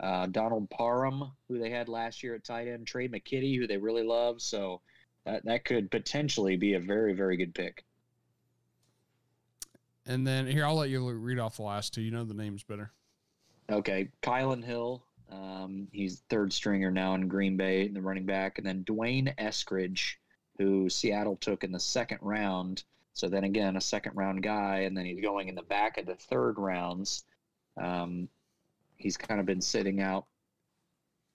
Uh, 0.00 0.26
Donald 0.26 0.68
Parham, 0.70 1.30
who 1.48 1.58
they 1.58 1.70
had 1.70 1.88
last 1.88 2.22
year 2.22 2.34
at 2.34 2.44
tight 2.44 2.66
end. 2.66 2.86
Trey 2.86 3.08
McKitty, 3.08 3.56
who 3.58 3.66
they 3.66 3.76
really 3.76 4.02
love. 4.02 4.40
So 4.40 4.80
that 5.24 5.44
that 5.44 5.64
could 5.64 5.90
potentially 5.90 6.56
be 6.56 6.74
a 6.74 6.80
very 6.80 7.12
very 7.12 7.36
good 7.36 7.54
pick. 7.54 7.84
And 10.06 10.26
then 10.26 10.46
here, 10.46 10.66
I'll 10.66 10.74
let 10.74 10.90
you 10.90 11.08
read 11.10 11.38
off 11.38 11.56
the 11.56 11.62
last 11.62 11.94
two. 11.94 12.00
You 12.00 12.10
know 12.10 12.24
the 12.24 12.34
names 12.34 12.64
better. 12.64 12.90
Okay, 13.70 14.08
Kylin 14.22 14.64
Hill. 14.64 15.04
Um, 15.30 15.88
he's 15.92 16.22
third 16.28 16.52
stringer 16.52 16.90
now 16.90 17.14
in 17.14 17.28
Green 17.28 17.56
Bay, 17.56 17.86
and 17.86 17.96
the 17.96 18.02
running 18.02 18.26
back, 18.26 18.58
and 18.58 18.66
then 18.66 18.82
D'Wayne 18.82 19.34
Eskridge, 19.38 20.16
who 20.58 20.90
Seattle 20.90 21.36
took 21.36 21.64
in 21.64 21.72
the 21.72 21.80
second 21.80 22.18
round. 22.20 22.82
So 23.14 23.28
then 23.28 23.44
again, 23.44 23.76
a 23.76 23.80
second 23.80 24.16
round 24.16 24.42
guy, 24.42 24.80
and 24.80 24.96
then 24.96 25.04
he's 25.04 25.20
going 25.20 25.48
in 25.48 25.54
the 25.54 25.62
back 25.62 25.98
of 25.98 26.06
the 26.06 26.14
third 26.14 26.54
rounds. 26.58 27.24
Um, 27.80 28.28
he's 28.96 29.16
kind 29.16 29.40
of 29.40 29.46
been 29.46 29.60
sitting 29.60 30.00
out 30.00 30.26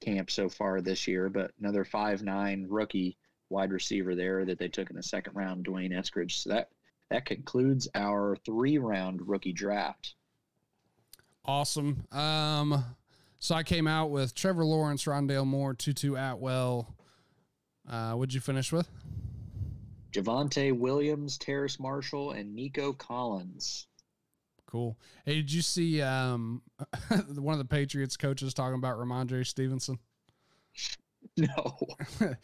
camp 0.01 0.31
so 0.31 0.49
far 0.49 0.81
this 0.81 1.07
year, 1.07 1.29
but 1.29 1.51
another 1.59 1.85
five 1.85 2.23
nine 2.23 2.65
rookie 2.69 3.17
wide 3.49 3.71
receiver 3.71 4.15
there 4.15 4.45
that 4.45 4.59
they 4.59 4.67
took 4.67 4.89
in 4.89 4.95
the 4.95 5.03
second 5.03 5.35
round, 5.35 5.63
D'Wayne 5.65 5.91
Eskridge. 5.91 6.43
So 6.43 6.49
that 6.49 6.69
that 7.09 7.25
concludes 7.25 7.87
our 7.95 8.35
three 8.45 8.77
round 8.77 9.27
rookie 9.27 9.53
draft. 9.53 10.15
Awesome. 11.45 12.05
Um, 12.11 12.83
so 13.39 13.55
I 13.55 13.63
came 13.63 13.87
out 13.87 14.09
with 14.09 14.35
Trevor 14.35 14.65
Lawrence, 14.65 15.05
Rondale 15.05 15.45
Moore, 15.45 15.73
Tutu 15.73 16.15
Atwell. 16.15 16.93
Uh, 17.89 18.13
what'd 18.13 18.33
you 18.33 18.41
finish 18.41 18.71
with? 18.71 18.89
Javonte 20.17 20.73
Williams, 20.73 21.37
Terrace 21.37 21.79
Marshall, 21.79 22.31
and 22.31 22.55
Nico 22.55 22.91
Collins. 22.91 23.87
Cool. 24.65 24.97
Hey, 25.25 25.35
did 25.35 25.53
you 25.53 25.61
see 25.61 26.01
um, 26.01 26.63
one 27.35 27.53
of 27.53 27.59
the 27.59 27.65
Patriots 27.65 28.17
coaches 28.17 28.53
talking 28.53 28.75
about 28.77 28.97
Rhamondre 28.97 29.45
Stevenson? 29.45 29.99
No, 31.35 31.77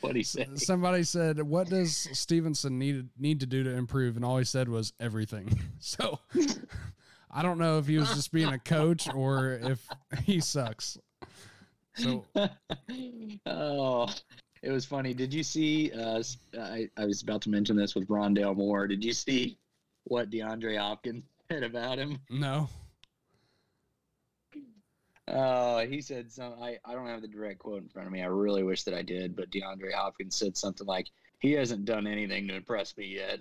what 0.02 0.16
he 0.16 0.24
said. 0.24 0.60
Somebody 0.60 1.04
said, 1.04 1.42
"What 1.42 1.70
does 1.70 2.10
Stevenson 2.12 2.78
need 2.78 3.08
need 3.18 3.40
to 3.40 3.46
do 3.46 3.64
to 3.64 3.72
improve?" 3.72 4.18
And 4.18 4.26
all 4.26 4.38
he 4.38 4.44
said 4.44 4.68
was 4.68 4.94
everything. 5.00 5.60
So 5.80 6.20
I 7.32 7.42
don't 7.42 7.58
know 7.58 7.80
if 7.80 7.88
he 7.88 7.98
was 7.98 8.14
just 8.14 8.32
being 8.32 8.50
a 8.50 8.60
coach 8.60 9.08
or 9.12 9.54
if 9.54 9.88
he 10.26 10.42
sucks. 10.42 10.98
So 11.96 12.26
oh, 13.46 14.10
it 14.64 14.72
was 14.72 14.86
funny. 14.86 15.14
Did 15.14 15.32
you 15.34 15.44
see? 15.44 15.92
Uh, 15.92 16.24
I, 16.60 16.90
I 16.98 17.06
was 17.06 17.22
about 17.22 17.42
to 17.44 17.50
mention 17.50 17.76
this 17.76 17.94
with 17.94 18.08
Rondale 18.08 18.56
Moore. 18.56 18.88
Did 18.88 19.04
you 19.04 19.14
see 19.14 19.58
what 20.06 20.30
DeAndre 20.32 20.78
Hopkins 20.80 21.24
said 21.52 21.64
about 21.64 22.00
him? 22.00 22.18
no, 22.30 22.68
Uh, 25.28 25.86
he 25.86 26.02
said 26.02 26.32
some. 26.32 26.54
I, 26.62 26.78
I 26.86 26.94
don't 26.94 27.08
have 27.08 27.22
the 27.22 27.28
direct 27.28 27.60
quote 27.60 27.82
in 27.84 27.90
front 27.90 28.08
of 28.08 28.12
me. 28.14 28.22
I 28.22 28.26
really 28.28 28.64
wish 28.64 28.84
that 28.84 28.94
I 28.94 29.02
did, 29.02 29.36
but 29.36 29.50
DeAndre 29.52 29.94
Hopkins 29.94 30.36
said 30.36 30.58
something 30.58 30.88
like, 30.88 31.08
"He 31.40 31.52
hasn't 31.54 31.86
done 31.86 32.08
anything 32.08 32.48
to 32.50 32.56
impress 32.56 32.96
me 32.98 33.06
yet." 33.06 33.40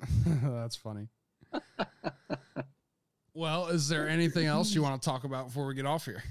that's 0.42 0.76
funny. 0.76 1.08
well, 3.34 3.66
is 3.68 3.88
there 3.88 4.08
anything 4.08 4.46
else 4.46 4.74
you 4.74 4.82
want 4.82 5.00
to 5.00 5.08
talk 5.08 5.24
about 5.24 5.46
before 5.46 5.66
we 5.66 5.74
get 5.74 5.86
off 5.86 6.04
here? 6.04 6.22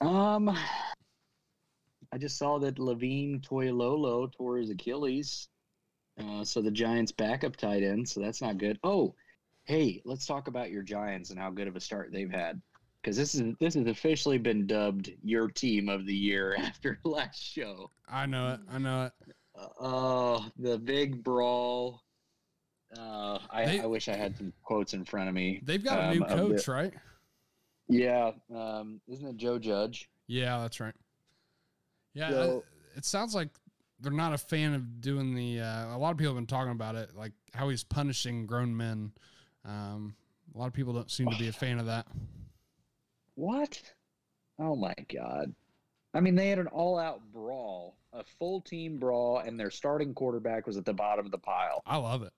Um, 0.00 0.56
I 2.12 2.18
just 2.18 2.38
saw 2.38 2.58
that 2.60 2.78
Levine 2.78 3.40
Toilolo 3.40 4.32
tore 4.32 4.58
his 4.58 4.70
Achilles. 4.70 5.48
Uh, 6.18 6.42
so 6.44 6.60
the 6.62 6.70
Giants' 6.70 7.12
backup 7.12 7.56
tight 7.56 7.82
end. 7.82 8.08
So 8.08 8.20
that's 8.20 8.40
not 8.42 8.58
good. 8.58 8.78
Oh, 8.82 9.14
hey, 9.64 10.02
let's 10.04 10.26
talk 10.26 10.48
about 10.48 10.70
your 10.70 10.82
Giants 10.82 11.30
and 11.30 11.38
how 11.38 11.50
good 11.50 11.68
of 11.68 11.76
a 11.76 11.80
start 11.80 12.10
they've 12.12 12.30
had. 12.30 12.60
Because 13.02 13.16
this 13.16 13.34
is 13.36 13.54
this 13.60 13.74
has 13.74 13.86
officially 13.86 14.38
been 14.38 14.66
dubbed 14.66 15.12
your 15.22 15.48
team 15.48 15.88
of 15.88 16.04
the 16.06 16.14
year 16.14 16.56
after 16.58 16.98
last 17.04 17.40
show. 17.40 17.90
I 18.10 18.26
know 18.26 18.54
it. 18.54 18.60
I 18.70 18.78
know 18.78 19.04
it. 19.06 19.12
Oh, 19.80 20.46
the 20.58 20.78
big 20.78 21.22
brawl. 21.22 22.02
Uh, 22.96 23.38
I, 23.50 23.66
They- 23.66 23.80
I 23.80 23.86
wish 23.86 24.08
I 24.08 24.16
had 24.16 24.36
some 24.36 24.52
quotes 24.64 24.94
in 24.94 25.04
front 25.04 25.28
of 25.28 25.34
me. 25.34 25.60
They've 25.62 25.84
got 25.84 25.98
a 26.00 26.08
um, 26.08 26.18
new 26.18 26.24
of 26.24 26.48
the- 26.48 26.54
coach, 26.56 26.68
right? 26.68 26.92
yeah, 27.88 28.32
um, 28.54 29.00
isn't 29.08 29.26
it 29.26 29.36
Joe 29.36 29.58
Judge? 29.58 30.08
Yeah, 30.26 30.58
that's 30.60 30.80
right. 30.80 30.94
Yeah, 32.18 32.30
So- 32.30 32.64
it 32.96 33.04
sounds 33.04 33.34
like 33.34 33.48
they're 34.00 34.12
not 34.12 34.32
a 34.34 34.38
fan 34.38 34.74
of 34.74 35.00
doing 35.00 35.34
the. 35.34 35.60
Uh, 35.60 35.96
a 35.96 35.98
lot 35.98 36.10
of 36.10 36.18
people 36.18 36.34
have 36.34 36.38
been 36.40 36.46
talking 36.46 36.72
about 36.72 36.94
it, 36.96 37.14
like 37.16 37.32
how 37.54 37.68
he's 37.68 37.84
punishing 37.84 38.46
grown 38.46 38.76
men. 38.76 39.12
Um, 39.64 40.14
a 40.54 40.58
lot 40.58 40.66
of 40.66 40.72
people 40.72 40.92
don't 40.92 41.10
seem 41.10 41.28
to 41.30 41.38
be 41.38 41.48
a 41.48 41.52
fan 41.64 41.78
of 41.78 41.86
that. 41.86 42.06
What? 43.34 43.80
Oh 44.58 44.74
my 44.74 44.94
god. 45.12 45.54
I 46.14 46.20
mean, 46.20 46.34
they 46.34 46.48
had 46.48 46.58
an 46.58 46.66
all-out 46.68 47.20
brawl, 47.32 47.96
a 48.12 48.24
full 48.24 48.60
team 48.62 48.98
brawl, 48.98 49.38
and 49.38 49.60
their 49.60 49.70
starting 49.70 50.14
quarterback 50.14 50.66
was 50.66 50.76
at 50.76 50.84
the 50.84 50.94
bottom 50.94 51.24
of 51.26 51.30
the 51.30 51.38
pile. 51.38 51.82
I 51.86 51.98
love 51.98 52.22
it. 52.22 52.32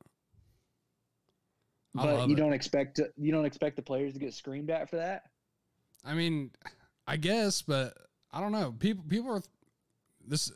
I 1.97 2.05
But 2.05 2.15
love 2.17 2.29
you 2.29 2.37
it. 2.37 2.39
don't 2.39 2.53
expect 2.53 2.97
to, 2.97 3.11
you 3.17 3.33
don't 3.33 3.45
expect 3.45 3.77
the 3.77 3.83
players 3.83 4.13
to 4.15 4.19
get 4.19 4.35
screamed 4.35 4.71
at 4.71 4.91
for 4.91 4.97
that. 4.97 5.25
I 6.05 6.15
mean, 6.15 6.51
I 7.07 7.17
guess, 7.17 7.63
but 7.63 7.97
I 8.33 8.41
don't 8.41 8.53
know. 8.53 8.73
People, 8.79 9.05
people 9.09 9.33
are 9.33 9.43
this 10.31 10.51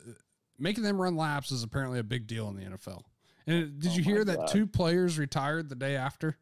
making 0.59 0.85
them 0.85 1.01
run 1.01 1.17
laps 1.17 1.51
is 1.51 1.63
apparently 1.63 1.99
a 1.99 2.05
big 2.05 2.27
deal 2.27 2.49
in 2.49 2.57
the 2.57 2.63
NFL. 2.63 3.03
And 3.47 3.79
did 3.79 3.93
Oh 3.93 3.95
you 3.97 4.03
hear 4.03 4.25
that 4.25 4.49
two 4.49 4.67
players 4.67 5.19
retired 5.19 5.69
the 5.69 5.75
day 5.75 5.97
after? 5.97 6.37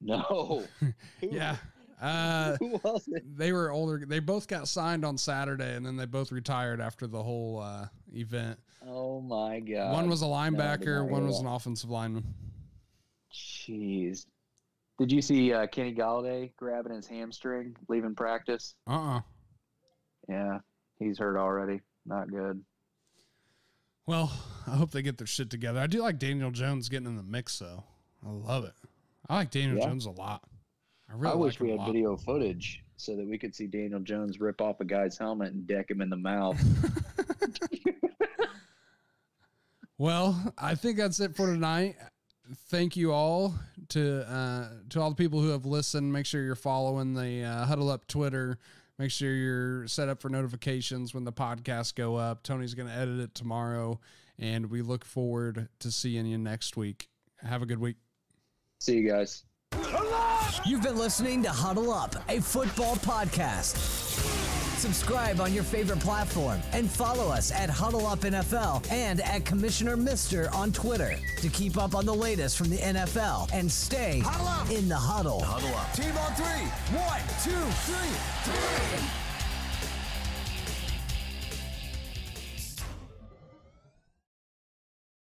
No. 0.00 0.64
Yeah. 1.20 1.56
Uh, 1.98 2.54
Who 2.58 2.78
was 2.84 3.08
it? 3.08 3.22
they 3.38 3.52
were 3.52 3.70
older. 3.70 4.04
They 4.06 4.18
both 4.18 4.48
got 4.48 4.68
signed 4.68 5.02
on 5.02 5.16
Saturday, 5.16 5.74
and 5.76 5.86
then 5.86 5.96
they 5.96 6.04
both 6.04 6.30
retired 6.30 6.78
after 6.78 7.06
the 7.06 7.22
whole 7.22 7.60
uh, 7.60 7.86
event. 8.12 8.58
Oh 8.86 9.22
my 9.22 9.60
god. 9.60 9.94
one 9.94 10.06
was 10.10 10.20
a 10.20 10.26
linebacker, 10.26 10.98
not 10.98 11.08
one 11.08 11.26
was 11.26 11.38
that. 11.38 11.46
an 11.48 11.54
offensive 11.54 11.88
lineman. 11.88 12.22
Jeez. 13.32 14.26
Did 14.98 15.10
you 15.10 15.22
see 15.22 15.54
uh, 15.54 15.66
Kenny 15.68 15.94
Golladay 15.94 16.52
grabbing 16.56 16.92
his 16.94 17.06
hamstring, 17.06 17.74
leaving 17.88 18.14
practice? 18.14 18.74
Uh 18.86 18.90
uh 19.16 19.20
Yeah, 20.28 20.58
he's 20.98 21.18
hurt 21.18 21.38
already. 21.38 21.80
Not 22.06 22.30
good. 22.30 22.62
Well, 24.06 24.32
I 24.66 24.76
hope 24.76 24.92
they 24.92 25.02
get 25.02 25.18
their 25.18 25.26
shit 25.26 25.50
together. 25.50 25.80
I 25.80 25.86
do 25.88 26.00
like 26.00 26.18
Daniel 26.18 26.50
Jones 26.52 26.88
getting 26.88 27.06
in 27.08 27.16
the 27.16 27.22
mix, 27.24 27.58
though. 27.58 27.82
I 28.24 28.30
love 28.30 28.64
it. 28.64 28.74
I 29.28 29.36
like 29.36 29.50
Daniel 29.50 29.78
Yeah. 29.78 29.86
Jones 29.86 30.06
a 30.06 30.10
lot. 30.10 30.42
I 31.08 31.14
really 31.14 31.26
I 31.28 31.30
like 31.32 31.38
wish 31.40 31.60
we 31.60 31.70
had 31.70 31.78
lot. 31.78 31.86
video 31.88 32.16
footage 32.16 32.84
so 32.96 33.16
that 33.16 33.26
we 33.26 33.36
could 33.38 33.54
see 33.54 33.66
Daniel 33.66 34.00
Jones 34.00 34.38
rip 34.40 34.60
off 34.60 34.80
a 34.80 34.84
guy's 34.84 35.18
helmet 35.18 35.52
and 35.52 35.66
deck 35.66 35.90
him 35.90 36.00
in 36.00 36.08
the 36.10 36.16
mouth. 36.16 36.60
Well, 39.98 40.52
I 40.58 40.74
think 40.74 40.98
that's 40.98 41.20
it 41.20 41.34
for 41.34 41.46
tonight. 41.46 41.96
Thank 42.68 42.96
you 42.96 43.12
all 43.12 43.54
to 43.88 44.30
uh, 44.30 44.68
to 44.90 45.00
all 45.00 45.08
the 45.10 45.16
people 45.16 45.40
who 45.40 45.48
have 45.48 45.64
listened. 45.64 46.12
Make 46.12 46.26
sure 46.26 46.42
you're 46.42 46.54
following 46.54 47.14
the 47.14 47.42
uh, 47.42 47.64
Huddle 47.64 47.88
Up 47.90 48.06
Twitter. 48.06 48.58
Make 48.98 49.10
sure 49.10 49.32
you're 49.32 49.86
set 49.88 50.08
up 50.08 50.22
for 50.22 50.30
notifications 50.30 51.12
when 51.12 51.24
the 51.24 51.32
podcasts 51.32 51.94
go 51.94 52.16
up. 52.16 52.42
Tony's 52.42 52.74
going 52.74 52.88
to 52.88 52.94
edit 52.94 53.20
it 53.20 53.34
tomorrow, 53.34 54.00
and 54.38 54.70
we 54.70 54.80
look 54.80 55.04
forward 55.04 55.68
to 55.80 55.92
seeing 55.92 56.26
you 56.26 56.38
next 56.38 56.76
week. 56.76 57.08
Have 57.42 57.62
a 57.62 57.66
good 57.66 57.78
week. 57.78 57.96
see 58.80 58.96
you 58.98 59.08
guys. 59.08 59.44
You've 60.64 60.82
been 60.82 60.96
listening 60.96 61.42
to 61.42 61.50
Huddle 61.50 61.92
Up, 61.92 62.14
a 62.28 62.40
football 62.40 62.96
podcast. 62.96 64.35
Subscribe 64.86 65.40
on 65.40 65.52
your 65.52 65.64
favorite 65.64 65.98
platform 65.98 66.60
and 66.72 66.88
follow 66.88 67.28
us 67.28 67.50
at 67.50 67.68
Huddle 67.68 68.06
Up 68.06 68.20
NFL 68.20 68.88
and 68.92 69.20
at 69.20 69.44
Commissioner 69.44 69.96
Mister 69.96 70.48
on 70.54 70.70
Twitter 70.70 71.16
to 71.40 71.48
keep 71.48 71.76
up 71.76 71.96
on 71.96 72.06
the 72.06 72.14
latest 72.14 72.56
from 72.56 72.70
the 72.70 72.76
NFL 72.76 73.50
and 73.52 73.70
stay 73.70 74.22
in 74.70 74.88
the 74.88 74.94
huddle. 74.94 75.42
Huddle 75.42 75.74
up. 75.74 75.92
Team 75.92 76.16
on 76.16 76.32
three. 76.36 76.68
One, 76.96 77.20
two, 77.42 77.72
three, 77.82 78.14
three. 78.44 79.25